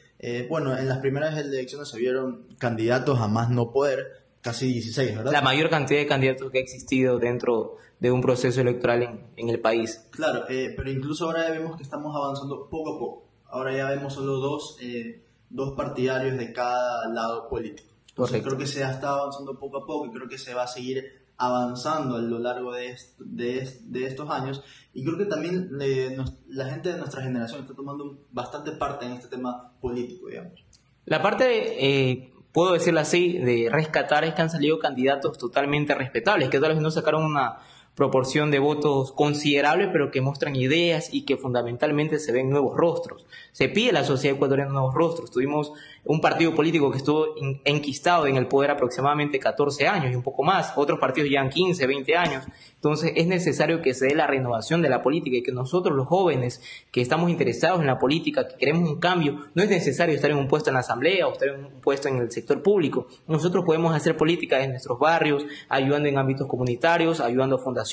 bueno, 0.47 0.77
en 0.77 0.87
las 0.87 0.99
primeras 0.99 1.37
elecciones 1.37 1.89
se 1.89 1.97
vieron 1.97 2.47
candidatos 2.57 3.19
a 3.19 3.27
más 3.27 3.49
no 3.49 3.71
poder, 3.71 4.26
casi 4.47 4.71
16, 4.71 5.17
¿verdad? 5.17 5.31
La 5.33 5.41
mayor 5.41 5.69
cantidad 5.69 5.99
de 5.99 6.07
candidatos 6.07 6.49
que 6.49 6.59
ha 6.59 6.61
existido 6.61 7.19
dentro 7.19 7.75
de 7.99 8.11
un 8.11 8.21
proceso 8.21 8.61
electoral 8.61 9.29
en, 9.35 9.49
el 9.49 9.59
país. 9.59 10.07
Claro, 10.11 10.45
eh, 10.47 10.73
pero 10.75 10.89
incluso 10.89 11.25
ahora 11.25 11.43
ya 11.43 11.51
vemos 11.51 11.75
que 11.75 11.83
estamos 11.83 12.15
avanzando 12.15 12.69
poco 12.69 12.95
a 12.95 12.99
poco. 12.99 13.27
Ahora 13.49 13.75
ya 13.75 13.89
vemos 13.89 14.13
solo 14.13 14.37
dos, 14.37 14.77
eh, 14.81 15.21
dos 15.49 15.75
partidarios 15.75 16.37
de 16.37 16.53
cada 16.53 17.09
lado 17.09 17.49
político. 17.49 17.89
Entonces 18.07 18.41
creo 18.41 18.57
que 18.57 18.67
se 18.67 18.85
ha 18.85 18.91
estado 18.91 19.21
avanzando 19.21 19.59
poco 19.59 19.79
a 19.79 19.85
poco 19.85 20.05
y 20.05 20.11
creo 20.11 20.29
que 20.29 20.37
se 20.37 20.53
va 20.53 20.63
a 20.63 20.67
seguir 20.67 21.27
avanzando 21.37 22.15
a 22.15 22.19
lo 22.19 22.39
largo 22.39 22.73
de, 22.73 22.95
de, 23.19 23.69
de 23.81 24.05
estos 24.05 24.29
años. 24.29 24.63
Y 24.93 25.03
creo 25.03 25.17
que 25.17 25.25
también 25.25 25.71
eh, 25.81 26.17
la 26.47 26.69
gente 26.69 26.93
de 26.93 26.97
nuestra 26.99 27.21
generación 27.21 27.61
está 27.61 27.75
tomando 27.75 28.25
bastante 28.31 28.71
parte 28.71 29.05
en 29.05 29.11
este 29.11 29.27
tema 29.27 29.73
político, 29.81 30.29
digamos. 30.29 30.63
La 31.05 31.21
parte 31.21 32.31
puedo 32.57 32.73
decirlo 32.73 33.01
así, 33.01 33.37
de 33.37 33.69
rescatar 33.71 34.23
es 34.23 34.33
que 34.33 34.41
han 34.41 34.49
salido 34.49 34.79
candidatos 34.79 35.37
totalmente 35.37 35.93
respetables, 35.93 36.49
que 36.49 36.59
tal 36.59 36.73
vez 36.73 36.81
no 36.81 36.89
sacaron 36.89 37.23
una 37.23 37.59
proporción 37.97 38.51
de 38.51 38.59
votos 38.59 39.11
considerable, 39.11 39.87
pero 39.87 40.11
que 40.11 40.21
muestran 40.21 40.55
ideas 40.55 41.11
y 41.11 41.23
que 41.23 41.35
fundamentalmente 41.35 42.19
se 42.19 42.31
ven 42.31 42.47
nuevos 42.47 42.77
rostros. 42.77 43.25
Se 43.53 43.69
pide 43.69 43.89
a 43.89 43.93
la 43.93 44.03
sociedad 44.03 44.35
ecuatoriana 44.35 44.71
nuevos 44.71 44.93
rostros. 44.93 45.31
Tuvimos 45.31 45.73
un 46.05 46.21
partido 46.21 46.53
político 46.53 46.91
que 46.91 46.99
estuvo 46.99 47.25
enquistado 47.65 48.27
en 48.27 48.37
el 48.37 48.47
poder 48.47 48.69
aproximadamente 48.69 49.39
14 49.39 49.87
años 49.87 50.11
y 50.13 50.15
un 50.15 50.21
poco 50.21 50.43
más. 50.43 50.73
Otros 50.75 50.99
partidos 50.99 51.27
llevan 51.27 51.49
15, 51.49 51.87
20 51.87 52.15
años. 52.15 52.45
Entonces 52.75 53.13
es 53.15 53.25
necesario 53.25 53.81
que 53.81 53.95
se 53.95 54.05
dé 54.05 54.15
la 54.15 54.27
renovación 54.27 54.83
de 54.83 54.89
la 54.89 55.01
política 55.01 55.37
y 55.37 55.41
que 55.41 55.51
nosotros 55.51 55.97
los 55.97 56.05
jóvenes 56.05 56.61
que 56.91 57.01
estamos 57.01 57.31
interesados 57.31 57.81
en 57.81 57.87
la 57.87 57.97
política, 57.97 58.47
que 58.47 58.57
queremos 58.57 58.87
un 58.87 58.99
cambio, 58.99 59.47
no 59.55 59.63
es 59.63 59.69
necesario 59.69 60.13
estar 60.13 60.29
en 60.29 60.37
un 60.37 60.47
puesto 60.47 60.69
en 60.69 60.75
la 60.75 60.81
asamblea 60.81 61.27
o 61.27 61.33
estar 61.33 61.49
en 61.49 61.65
un 61.65 61.81
puesto 61.81 62.09
en 62.09 62.17
el 62.17 62.29
sector 62.29 62.61
público. 62.61 63.07
Nosotros 63.27 63.65
podemos 63.65 63.95
hacer 63.95 64.15
política 64.15 64.63
en 64.63 64.69
nuestros 64.69 64.99
barrios, 64.99 65.47
ayudando 65.67 66.07
en 66.07 66.19
ámbitos 66.19 66.45
comunitarios, 66.45 67.19
ayudando 67.19 67.55
a 67.55 67.59
fundaciones, 67.59 67.86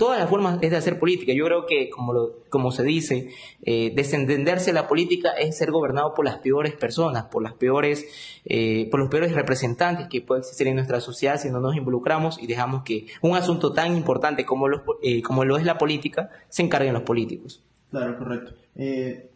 todas 0.00 0.18
las 0.18 0.30
formas 0.30 0.58
es 0.62 0.70
de 0.70 0.78
hacer 0.78 0.98
política. 0.98 1.34
Yo 1.34 1.44
creo 1.44 1.66
que, 1.66 1.90
como, 1.90 2.14
lo, 2.14 2.36
como 2.48 2.72
se 2.72 2.82
dice, 2.82 3.28
eh, 3.62 3.92
desentenderse 3.94 4.70
de 4.70 4.72
la 4.72 4.88
política 4.88 5.28
es 5.32 5.58
ser 5.58 5.70
gobernado 5.70 6.14
por 6.14 6.24
las 6.24 6.38
peores 6.38 6.72
personas, 6.72 7.24
por, 7.24 7.42
las 7.42 7.52
peores, 7.52 8.06
eh, 8.46 8.88
por 8.90 8.98
los 8.98 9.10
peores 9.10 9.34
representantes 9.34 10.08
que 10.08 10.22
pueden 10.22 10.40
existir 10.40 10.68
en 10.68 10.76
nuestra 10.76 11.02
sociedad 11.02 11.38
si 11.38 11.50
no 11.50 11.60
nos 11.60 11.76
involucramos 11.76 12.42
y 12.42 12.46
dejamos 12.46 12.82
que 12.82 13.08
un 13.20 13.36
asunto 13.36 13.74
tan 13.74 13.94
importante 13.94 14.46
como, 14.46 14.68
los, 14.68 14.80
eh, 15.02 15.20
como 15.20 15.44
lo 15.44 15.58
es 15.58 15.66
la 15.66 15.76
política 15.76 16.30
se 16.48 16.62
encarguen 16.62 16.94
los 16.94 17.02
políticos. 17.02 17.62
Claro, 17.90 18.16
correcto. 18.16 18.54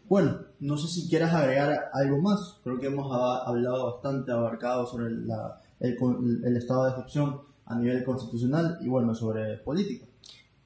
bueno, 0.09 0.39
no 0.61 0.79
sé 0.79 0.89
si 0.89 1.11
quieras 1.11 1.35
agregar 1.35 1.91
algo 1.93 2.23
más. 2.23 2.59
Creo 2.65 2.81
que 2.81 2.87
hemos 2.87 3.13
hablado 3.13 3.93
bastante, 3.93 4.33
abarcado 4.33 4.87
sobre 4.87 5.11
la, 5.11 5.61
el, 5.81 5.95
el 6.43 6.57
estado 6.57 6.85
de 6.85 6.91
excepción 6.93 7.43
a 7.67 7.75
nivel 7.77 8.05
constitucional 8.05 8.79
y 8.81 8.89
bueno, 8.89 9.15
sobre 9.15 9.59
política. 9.59 10.07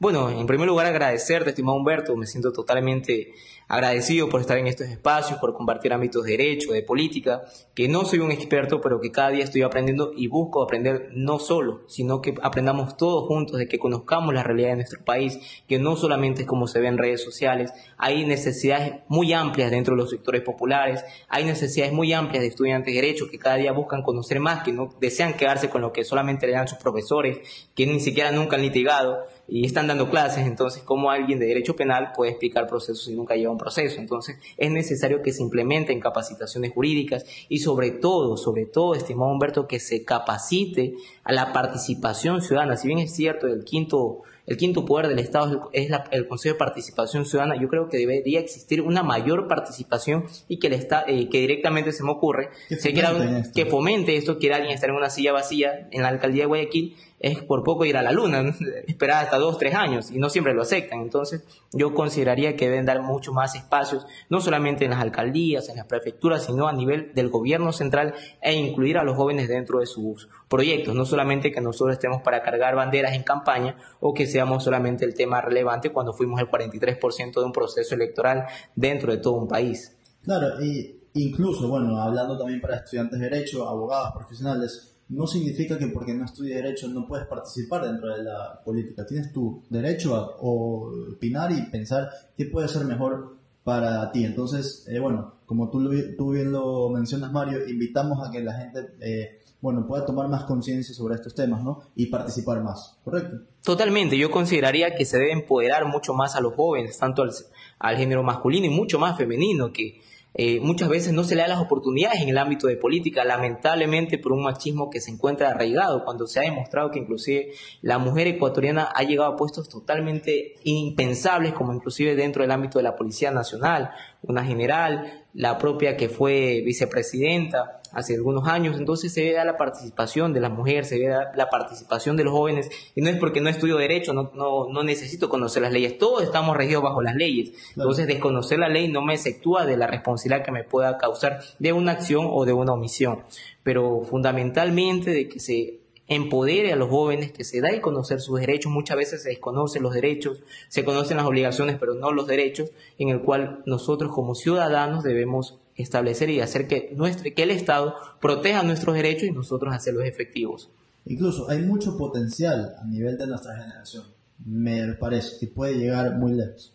Bueno, 0.00 0.30
en 0.30 0.46
primer 0.46 0.68
lugar 0.68 0.87
agradecerte, 0.87 1.50
estimado 1.50 1.76
Humberto, 1.76 2.14
me 2.16 2.26
siento 2.26 2.52
totalmente 2.52 3.32
agradecido 3.68 4.28
por 4.28 4.40
estar 4.40 4.57
en 4.57 4.66
estos 4.66 4.88
espacios, 4.88 5.38
por 5.38 5.54
compartir 5.54 5.92
ámbitos 5.92 6.24
de 6.24 6.33
derecho, 6.33 6.72
de 6.72 6.83
política, 6.83 7.42
que 7.74 7.87
no 7.87 8.04
soy 8.04 8.20
un 8.20 8.33
experto, 8.33 8.81
pero 8.81 9.00
que 9.00 9.12
cada 9.12 9.31
día 9.31 9.44
estoy 9.44 9.62
aprendiendo 9.62 10.12
y 10.16 10.26
busco 10.26 10.62
aprender 10.62 11.11
no 11.12 11.38
solo, 11.38 11.83
sino 11.87 12.22
que 12.22 12.35
aprendamos 12.42 12.96
todos 12.96 13.28
juntos, 13.28 13.59
de 13.59 13.68
que 13.68 13.78
conozcamos 13.78 14.33
la 14.35 14.42
realidad 14.42 14.70
de 14.70 14.76
nuestro 14.76 15.04
país, 15.04 15.38
que 15.68 15.78
no 15.78 15.96
solamente 15.96 16.42
es 16.42 16.48
como 16.48 16.66
se 16.66 16.81
ve 16.81 16.88
en 16.88 16.98
redes 16.98 17.22
sociales, 17.22 17.72
hay 17.98 18.24
necesidades 18.24 18.94
muy 19.09 19.35
amplias 19.35 19.70
dentro 19.70 19.94
de 19.94 20.02
los 20.02 20.11
sectores 20.11 20.42
populares, 20.42 21.04
hay 21.28 21.44
necesidades 21.44 21.92
muy 21.92 22.12
amplias 22.14 22.42
de 22.42 22.48
estudiantes 22.48 22.94
de 22.94 23.00
derecho 23.00 23.28
que 23.31 23.38
cada 23.38 23.57
día 23.57 23.72
buscan 23.72 24.02
conocer 24.02 24.40
más, 24.40 24.62
que 24.62 24.72
no 24.72 24.88
desean 24.98 25.35
quedarse 25.35 25.68
con 25.68 25.83
lo 25.83 25.92
que 25.92 26.04
solamente 26.04 26.46
le 26.46 26.54
dan 26.54 26.68
sus 26.68 26.78
profesores, 26.78 27.38
que 27.74 27.87
ni 27.87 28.00
siquiera 28.00 28.33
nunca 28.33 28.57
han 28.57 28.62
litigado 28.62 29.24
y 29.46 29.66
están 29.66 29.87
dando 29.87 30.09
clases, 30.09 30.46
entonces 30.46 30.83
cómo 30.83 31.11
alguien 31.11 31.38
de 31.38 31.46
derecho 31.46 31.76
penal 31.76 32.12
puede 32.14 32.31
explicar 32.31 32.66
procesos 32.66 33.04
si 33.04 33.14
nunca 33.14 33.35
lleva 33.35 33.52
un 33.52 33.57
proceso. 33.58 34.00
Entonces 34.00 34.36
es 34.56 34.70
necesario 34.70 35.22
que 35.22 35.32
se 35.32 35.42
implementen 35.42 36.00
capacitaciones 36.00 36.72
jurídicas 36.72 37.24
y 37.48 37.58
sobre 37.58 37.90
todo, 37.90 38.36
sobre 38.36 38.66
todo, 38.66 38.94
estimado 38.94 39.30
Humberto, 39.30 39.66
que 39.66 39.80
se 39.80 40.04
capacite 40.04 40.94
a 41.24 41.32
la 41.32 41.52
participación 41.52 42.40
ciudadana. 42.42 42.76
Si 42.76 42.86
bien 42.88 43.00
es 43.00 43.14
cierto, 43.14 43.46
el 43.46 43.64
quinto, 43.64 44.22
el 44.46 44.56
quinto 44.56 44.84
poder 44.84 45.08
del 45.08 45.18
Estado 45.18 45.68
es 45.72 45.90
el 46.10 46.26
Consejo 46.26 46.54
de 46.54 46.58
Participación 46.58 47.26
Ciudadana, 47.26 47.60
yo 47.60 47.68
creo 47.68 47.88
que 47.88 47.98
debería 47.98 48.40
existir 48.40 48.80
una 48.80 49.02
mayor 49.02 49.46
participación 49.46 50.24
y 50.48 50.58
que, 50.58 50.68
el 50.68 50.74
eh, 50.74 51.28
que 51.28 51.40
directamente 51.40 51.92
se 51.92 52.02
me 52.04 52.12
ocurre, 52.12 52.48
que 52.68 52.76
fomente, 52.76 53.50
que 53.54 53.66
fomente 53.66 54.16
esto, 54.16 54.38
quiera 54.38 54.56
alguien 54.56 54.74
estar 54.74 54.88
en 54.90 54.96
una 54.96 55.10
silla 55.10 55.32
vacía 55.32 55.88
en 55.90 56.02
la 56.02 56.08
alcaldía 56.08 56.44
de 56.44 56.46
Guayaquil 56.46 56.96
es 57.20 57.42
por 57.42 57.64
poco 57.64 57.85
ir 57.85 57.96
a 57.96 58.02
la 58.02 58.12
luna, 58.12 58.54
esperar 58.87 59.24
hasta 59.24 59.38
dos, 59.38 59.59
tres 59.59 59.74
años 59.74 60.11
y 60.11 60.18
no 60.18 60.28
siempre 60.28 60.54
lo 60.54 60.62
aceptan. 60.62 61.00
Entonces 61.00 61.44
yo 61.72 61.94
consideraría 61.94 62.57
que 62.57 62.68
deben 62.68 62.87
dar 62.87 63.02
mucho 63.02 63.33
más 63.33 63.54
espacios, 63.54 64.07
no 64.28 64.40
solamente 64.40 64.85
en 64.85 64.92
las 64.92 65.00
alcaldías, 65.00 65.68
en 65.68 65.76
las 65.76 65.87
prefecturas, 65.87 66.44
sino 66.44 66.68
a 66.68 66.72
nivel 66.72 67.12
del 67.14 67.28
gobierno 67.28 67.72
central 67.72 68.14
e 68.40 68.54
incluir 68.54 68.98
a 68.98 69.04
los 69.04 69.16
jóvenes 69.16 69.48
dentro 69.48 69.81
de 69.81 69.87
sus 69.87 70.28
proyectos, 70.48 70.94
no 70.94 71.04
solamente 71.04 71.52
que 71.52 71.61
nosotros 71.61 71.94
estemos 71.94 72.22
para 72.22 72.42
cargar 72.42 72.74
banderas 72.74 73.14
en 73.14 73.22
campaña 73.22 73.76
o 74.00 74.14
que 74.14 74.26
seamos 74.26 74.64
solamente 74.64 75.04
el 75.04 75.14
tema 75.14 75.40
relevante 75.40 75.90
cuando 75.90 76.12
fuimos 76.12 76.40
el 76.40 76.48
43% 76.48 77.35
de 77.35 77.44
un 77.44 77.52
proceso 77.52 77.94
electoral 77.94 78.46
dentro 78.74 79.12
de 79.12 79.18
todo 79.18 79.35
un 79.35 79.48
país. 79.48 79.96
Claro, 80.22 80.62
y 80.62 81.00
incluso, 81.14 81.68
bueno, 81.68 82.00
hablando 82.00 82.37
también 82.37 82.61
para 82.61 82.76
estudiantes 82.76 83.18
de 83.18 83.28
derecho, 83.28 83.68
abogados, 83.68 84.12
profesionales, 84.14 84.97
no 85.08 85.26
significa 85.26 85.78
que 85.78 85.88
porque 85.88 86.14
no 86.14 86.24
estudies 86.24 86.56
derecho 86.56 86.88
no 86.88 87.06
puedes 87.06 87.26
participar 87.26 87.84
dentro 87.84 88.14
de 88.14 88.22
la 88.22 88.60
política. 88.64 89.06
Tienes 89.06 89.32
tu 89.32 89.62
derecho 89.70 90.14
a 90.14 90.36
opinar 90.40 91.50
y 91.52 91.62
pensar 91.70 92.10
qué 92.36 92.46
puede 92.46 92.68
ser 92.68 92.84
mejor 92.84 93.36
para 93.64 94.10
ti. 94.12 94.24
Entonces, 94.24 94.86
eh, 94.88 94.98
bueno, 94.98 95.34
como 95.46 95.70
tú, 95.70 95.90
tú 96.16 96.32
bien 96.32 96.52
lo 96.52 96.90
mencionas, 96.90 97.32
Mario, 97.32 97.68
invitamos 97.68 98.26
a 98.26 98.30
que 98.30 98.40
la 98.42 98.54
gente, 98.54 98.94
eh, 99.00 99.40
bueno, 99.60 99.86
pueda 99.86 100.04
tomar 100.04 100.28
más 100.28 100.44
conciencia 100.44 100.94
sobre 100.94 101.14
estos 101.16 101.34
temas, 101.34 101.62
¿no? 101.64 101.82
Y 101.96 102.06
participar 102.06 102.62
más, 102.62 102.98
¿correcto? 103.04 103.38
Totalmente, 103.62 104.16
yo 104.16 104.30
consideraría 104.30 104.94
que 104.94 105.04
se 105.04 105.18
debe 105.18 105.32
empoderar 105.32 105.86
mucho 105.86 106.14
más 106.14 106.36
a 106.36 106.40
los 106.40 106.54
jóvenes, 106.54 106.98
tanto 106.98 107.22
al, 107.22 107.30
al 107.78 107.96
género 107.96 108.22
masculino 108.22 108.66
y 108.66 108.70
mucho 108.70 108.98
más 108.98 109.16
femenino, 109.16 109.72
que 109.72 110.00
eh, 110.40 110.61
muchas 110.61 110.88
veces 110.88 111.12
no 111.12 111.24
se 111.24 111.35
le 111.35 111.42
da 111.42 111.48
las 111.48 111.61
oportunidades 111.61 112.20
en 112.20 112.29
el 112.29 112.38
ámbito 112.38 112.68
de 112.68 112.77
política, 112.77 113.24
lamentablemente 113.24 114.18
por 114.18 114.31
un 114.31 114.44
machismo 114.44 114.88
que 114.88 115.01
se 115.01 115.11
encuentra 115.11 115.48
arraigado, 115.48 116.05
cuando 116.05 116.29
se 116.29 116.38
ha 116.38 116.44
demostrado 116.44 116.92
que 116.92 117.01
inclusive 117.01 117.51
la 117.83 117.98
mujer 117.98 118.29
ecuatoriana 118.29 118.85
ha 118.94 119.03
llegado 119.03 119.33
a 119.33 119.37
puestos 119.37 119.68
totalmente 119.68 120.55
impensables, 120.62 121.55
como 121.55 121.74
inclusive 121.74 122.14
dentro 122.14 122.42
del 122.42 122.53
ámbito 122.53 122.79
de 122.79 122.85
la 122.85 122.94
Policía 122.94 123.33
Nacional, 123.33 123.90
una 124.22 124.44
general, 124.44 125.24
la 125.35 125.59
propia 125.59 125.96
que 125.96 126.09
fue 126.09 126.62
vicepresidenta 126.64 127.77
hace 127.92 128.14
algunos 128.14 128.46
años, 128.48 128.79
entonces 128.79 129.12
se 129.12 129.24
ve 129.24 129.44
la 129.44 129.57
participación 129.57 130.33
de 130.33 130.40
las 130.40 130.51
mujeres, 130.51 130.88
se 130.88 130.98
ve 130.98 131.14
la 131.35 131.51
participación 131.51 132.16
de 132.16 132.24
los 132.24 132.33
jóvenes, 132.33 132.70
y 132.94 133.01
no 133.01 133.11
es 133.11 133.16
porque 133.16 133.40
no 133.40 133.48
estudio 133.48 133.77
derecho, 133.77 134.12
no, 134.12 134.31
no, 134.35 134.68
no 134.68 134.83
necesito 134.83 135.29
conocer 135.29 135.62
las 135.62 135.72
leyes, 135.72 135.98
todos 135.98 136.22
estamos 136.22 136.57
regidos 136.57 136.83
bajo 136.83 137.03
las 137.03 137.14
leyes, 137.14 137.53
entonces 137.77 138.07
desconocer 138.07 138.59
la 138.59 138.68
ley 138.68 138.88
no 138.88 139.03
me 139.03 139.14
exceptúa 139.14 139.66
de 139.66 139.77
la 139.77 139.87
responsabilidad 139.87 140.44
que 140.44 140.53
me 140.53 140.64
pueda 140.64 140.98
causar 140.98 141.40
de 141.59 141.72
una 141.72 141.92
acción 141.92 142.27
o 142.31 142.44
de 142.44 142.53
una 142.53 142.72
omisión, 142.72 143.22
pero 143.62 144.03
fundamentalmente 144.03 145.11
de 145.11 145.29
que 145.29 145.40
se 145.40 145.81
empodere 146.09 146.72
a 146.72 146.77
los 146.77 146.88
jóvenes, 146.88 147.33
que 147.33 147.44
se 147.44 147.61
da 147.61 147.68
a 147.68 147.81
conocer 147.81 148.20
sus 148.20 148.40
derechos. 148.40 148.72
Muchas 148.72 148.96
veces 148.96 149.22
se 149.22 149.29
desconocen 149.29 149.83
los 149.83 149.92
derechos, 149.92 150.42
se 150.68 150.85
conocen 150.85 151.18
las 151.18 151.27
obligaciones, 151.27 151.77
pero 151.79 151.94
no 151.94 152.12
los 152.12 152.27
derechos, 152.27 152.70
en 152.98 153.11
el 153.11 153.20
cual 153.20 153.62
nosotros 153.66 154.11
como 154.12 154.35
ciudadanos 154.35 155.05
debemos 155.05 155.59
establecer 155.78 156.28
y 156.28 156.40
hacer 156.40 156.68
que, 156.68 156.92
nuestro, 156.94 157.32
que 157.34 157.42
el 157.42 157.50
Estado 157.50 157.94
proteja 158.20 158.62
nuestros 158.62 158.94
derechos 158.94 159.24
y 159.24 159.30
nosotros 159.30 159.74
hacerlos 159.74 160.04
efectivos. 160.04 160.70
Incluso 161.06 161.48
hay 161.48 161.62
mucho 161.62 161.96
potencial 161.96 162.74
a 162.78 162.84
nivel 162.84 163.16
de 163.16 163.26
nuestra 163.26 163.56
generación, 163.56 164.04
me 164.44 164.92
parece, 164.94 165.38
que 165.40 165.46
puede 165.46 165.74
llegar 165.78 166.16
muy 166.16 166.32
lejos. 166.34 166.74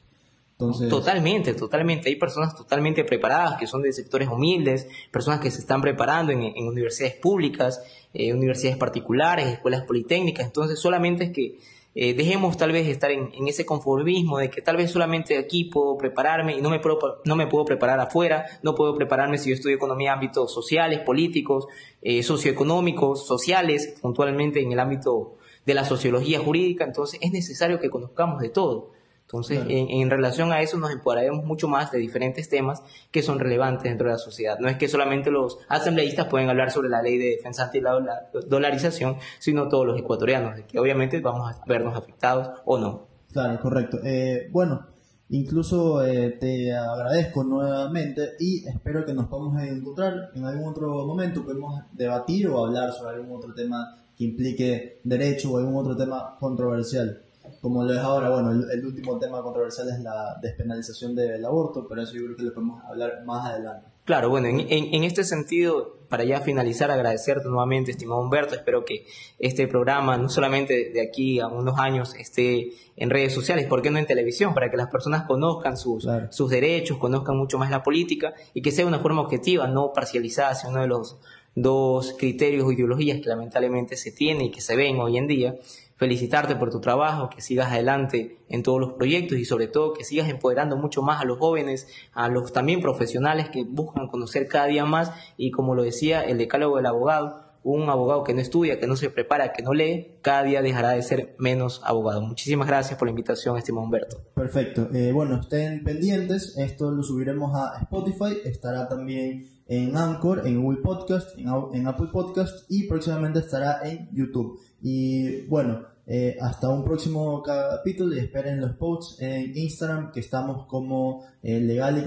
Totalmente, 0.90 1.54
totalmente. 1.54 2.10
Hay 2.10 2.16
personas 2.16 2.56
totalmente 2.56 3.04
preparadas 3.04 3.58
que 3.60 3.68
son 3.68 3.82
de 3.82 3.92
sectores 3.92 4.30
humildes, 4.30 4.88
personas 5.12 5.40
que 5.40 5.52
se 5.52 5.60
están 5.60 5.82
preparando 5.82 6.32
en, 6.32 6.68
universidades 6.68 7.16
públicas, 7.16 7.84
eh, 8.14 8.34
universidades 8.34 8.78
particulares, 8.78 9.48
escuelas 9.48 9.84
politécnicas. 9.84 10.46
Entonces, 10.46 10.80
solamente 10.80 11.26
es 11.26 11.32
que 11.32 11.60
eh, 11.96 12.14
dejemos 12.14 12.58
tal 12.58 12.72
vez 12.72 12.88
estar 12.88 13.12
en, 13.12 13.30
ese 13.48 13.66
conformismo 13.66 14.40
de 14.40 14.50
que 14.50 14.62
tal 14.62 14.78
vez 14.78 14.92
solamente 14.92 15.38
aquí 15.38 15.66
puedo 15.66 15.98
prepararme 15.98 16.58
y 16.58 16.62
no 16.62 16.70
me, 16.70 16.80
puedo, 16.80 17.22
no 17.26 17.36
me 17.36 17.48
puedo 17.48 17.66
preparar 17.66 18.00
afuera, 18.00 18.46
no 18.64 18.74
puedo 18.74 18.96
prepararme 18.96 19.38
si 19.38 19.50
yo 19.50 19.56
estudio 19.56 19.76
economía 19.76 20.12
en 20.12 20.18
ámbitos 20.18 20.52
sociales, 20.52 21.02
políticos, 21.02 21.68
eh, 22.02 22.24
socioeconómicos, 22.24 23.28
sociales, 23.28 23.96
puntualmente 24.02 24.62
en 24.62 24.72
el 24.72 24.80
ámbito 24.80 25.38
de 25.66 25.74
la 25.74 25.86
sociología 25.86 26.40
jurídica. 26.40 26.84
Entonces, 26.84 27.20
es 27.22 27.32
necesario 27.32 27.80
que 27.80 27.90
conozcamos 27.90 28.42
de 28.42 28.50
todo. 28.50 28.92
Entonces, 29.34 29.66
en, 29.68 30.12
relación 30.12 30.52
a 30.52 30.62
eso 30.62 30.78
nos 30.78 30.92
empoderaremos 30.92 31.44
mucho 31.44 31.68
más 31.68 31.92
de 31.92 31.98
diferentes 31.98 32.50
temas 32.50 32.84
que 33.10 33.24
son 33.24 33.40
relevantes 33.40 33.86
dentro 33.86 34.06
de 34.06 34.14
la 34.14 34.20
sociedad. 34.20 34.60
No 34.60 34.70
es 34.70 34.78
que 34.78 34.88
solamente 34.88 35.32
los 35.32 35.58
asambleístas 35.70 36.28
pueden 36.28 36.52
hablar 36.52 36.70
sobre 36.70 36.90
la 36.90 37.02
ley 37.02 37.18
de 37.18 37.30
defensa 37.30 37.64
ante 37.64 37.82
la 37.82 38.00
dolarización, 38.48 39.18
sino 39.40 39.70
todos 39.70 39.88
los 39.88 40.00
ecuatorianos, 40.00 40.62
que 40.68 40.78
obviamente 40.78 41.20
vamos 41.20 41.52
a 41.52 41.60
vernos 41.66 41.98
afectados 41.98 42.62
o 42.64 42.78
no. 42.78 43.08
Claro, 43.32 43.60
correcto. 43.60 43.98
Eh, 44.04 44.50
bueno, 44.52 44.86
incluso 45.30 46.06
eh, 46.06 46.38
te 46.40 46.72
agradezco 46.72 47.44
nuevamente 47.44 48.34
y 48.40 48.68
espero 48.68 49.04
que 49.04 49.16
nos 49.16 49.26
podamos 49.26 49.60
encontrar 49.64 50.30
en 50.36 50.46
algún 50.46 50.70
otro 50.70 51.08
momento, 51.08 51.44
podemos 51.44 51.82
debatir 51.92 52.50
o 52.50 52.64
hablar 52.64 52.92
sobre 52.92 53.16
algún 53.16 53.36
otro 53.36 53.52
tema 53.56 53.98
que 54.16 54.26
implique 54.26 55.02
derecho 55.04 55.54
o 55.54 55.58
algún 55.58 55.76
otro 55.76 55.98
tema 55.98 56.38
controversial 56.40 57.24
como 57.64 57.82
lo 57.86 57.94
es 57.94 58.00
ahora, 58.00 58.30
bueno, 58.30 58.52
el, 58.52 58.86
último 58.86 59.18
tema 59.18 59.42
controversial 59.42 59.88
es 59.88 60.00
la 60.02 60.38
despenalización 60.42 61.16
del 61.16 61.46
aborto, 61.46 61.88
pero 61.88 62.02
eso 62.02 62.14
yo 62.14 62.26
creo 62.26 62.36
que 62.36 62.44
lo 62.44 62.54
podemos 62.54 62.84
hablar 62.84 63.24
más 63.26 63.50
adelante. 63.50 63.88
Claro, 64.04 64.30
bueno, 64.30 64.50
en, 64.50 64.60
en, 64.70 65.04
este 65.06 65.24
sentido, 65.24 65.96
para 66.10 66.26
ya 66.26 66.42
finalizar, 66.42 66.92
agradecerte 66.92 67.48
nuevamente, 67.48 67.92
estimado 67.92 68.20
Humberto, 68.20 68.54
espero 68.54 68.84
que 68.84 69.06
este 69.40 69.66
programa, 69.66 70.18
no 70.18 70.28
solamente 70.28 70.92
de 70.94 71.02
aquí 71.08 71.40
a 71.40 71.48
unos 71.48 71.80
años, 71.80 72.14
esté 72.16 72.72
en 72.98 73.10
redes 73.10 73.34
sociales, 73.34 73.66
¿por 73.68 73.82
qué 73.82 73.92
no 73.92 73.98
en 73.98 74.08
televisión? 74.08 74.54
Para 74.54 74.70
que 74.70 74.76
las 74.76 74.90
personas 74.90 75.24
conozcan 75.24 75.78
sus, 75.78 76.06
sus 76.32 76.50
derechos, 76.50 76.98
conozcan 76.98 77.38
mucho 77.38 77.58
más 77.58 77.72
la 77.72 77.82
política 77.82 78.34
y 78.54 78.62
que 78.62 78.72
sea 78.72 78.86
una 78.86 79.00
forma 79.00 79.22
objetiva, 79.22 79.70
no 79.70 79.94
parcializada 79.94 80.50
hacia 80.50 80.68
uno 80.68 80.82
de 80.82 80.88
los 80.88 81.18
dos 81.56 82.16
criterios 82.18 82.66
o 82.66 82.72
ideologías 82.72 83.22
que 83.22 83.30
lamentablemente 83.30 83.96
se 83.96 84.12
tiene 84.12 84.46
y 84.46 84.52
que 84.52 84.60
se 84.60 84.76
ven 84.76 85.00
hoy 85.00 85.18
en 85.18 85.28
día 85.28 85.56
felicitarte 86.04 86.58
por 86.58 86.70
tu 86.70 86.82
trabajo, 86.82 87.30
que 87.30 87.42
sigas 87.42 87.72
adelante 87.72 88.40
en 88.50 88.62
todos 88.62 88.78
los 88.82 88.92
proyectos 88.92 89.38
y 89.38 89.46
sobre 89.46 89.68
todo 89.68 89.94
que 89.94 90.04
sigas 90.04 90.28
empoderando 90.28 90.76
mucho 90.76 91.02
más 91.02 91.22
a 91.22 91.24
los 91.24 91.40
jóvenes, 91.40 91.88
a 92.12 92.28
los 92.28 92.52
también 92.52 92.82
profesionales 92.82 93.48
que 93.48 93.64
buscan 93.64 94.10
conocer 94.10 94.50
cada 94.50 94.66
día 94.66 94.84
más 94.84 95.14
y 95.38 95.52
como 95.52 95.76
lo 95.76 95.84
decía 95.84 96.22
el 96.22 96.38
decálogo 96.38 96.76
del 96.76 96.88
abogado, 96.88 97.40
un 97.64 97.90
abogado 97.90 98.26
que 98.26 98.34
no 98.34 98.42
estudia, 98.42 98.82
que 98.82 98.86
no 98.86 98.98
se 98.98 99.12
prepara, 99.12 99.54
que 99.54 99.64
no 99.64 99.74
lee, 99.74 100.18
cada 100.22 100.44
día 100.44 100.62
dejará 100.62 100.90
de 100.90 101.04
ser 101.04 101.38
menos 101.40 101.82
abogado. 101.86 102.20
Muchísimas 102.22 102.68
gracias 102.68 103.00
por 103.00 103.08
la 103.08 103.12
invitación, 103.12 103.58
estimado 103.58 103.86
Humberto. 103.86 104.18
Perfecto. 104.36 104.90
Eh, 104.94 105.14
bueno, 105.14 105.40
estén 105.40 105.86
pendientes. 105.86 106.58
Esto 106.58 106.92
lo 106.92 107.02
subiremos 107.02 107.56
a 107.56 107.80
Spotify. 107.80 108.40
Estará 108.44 108.90
también 108.90 109.48
en 109.68 109.96
Anchor, 109.96 110.46
en 110.46 110.62
Google 110.62 110.82
Podcast, 110.82 111.38
en, 111.38 111.88
Apple 111.88 112.10
Podcast 112.12 112.70
y 112.70 112.88
próximamente 112.88 113.40
estará 113.40 113.80
en 113.84 114.10
YouTube. 114.12 114.60
Y 114.82 115.46
bueno, 115.48 115.93
eh, 116.06 116.38
hasta 116.42 116.70
un 116.70 116.84
próximo 116.84 117.42
capítulo 117.42 118.16
y 118.16 118.20
esperen 118.20 118.60
los 118.60 118.74
posts 118.74 119.22
en 119.22 119.56
Instagram 119.56 120.12
que 120.12 120.20
estamos 120.20 120.68
como 120.68 121.26
eh, 121.42 121.60
legal 121.60 121.98
y 121.98 122.02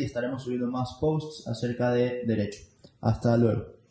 y 0.00 0.04
estaremos 0.04 0.42
subiendo 0.42 0.68
más 0.68 0.96
posts 1.00 1.48
acerca 1.48 1.90
de 1.90 2.22
derecho. 2.24 2.60
Hasta 3.00 3.36
luego. 3.36 3.81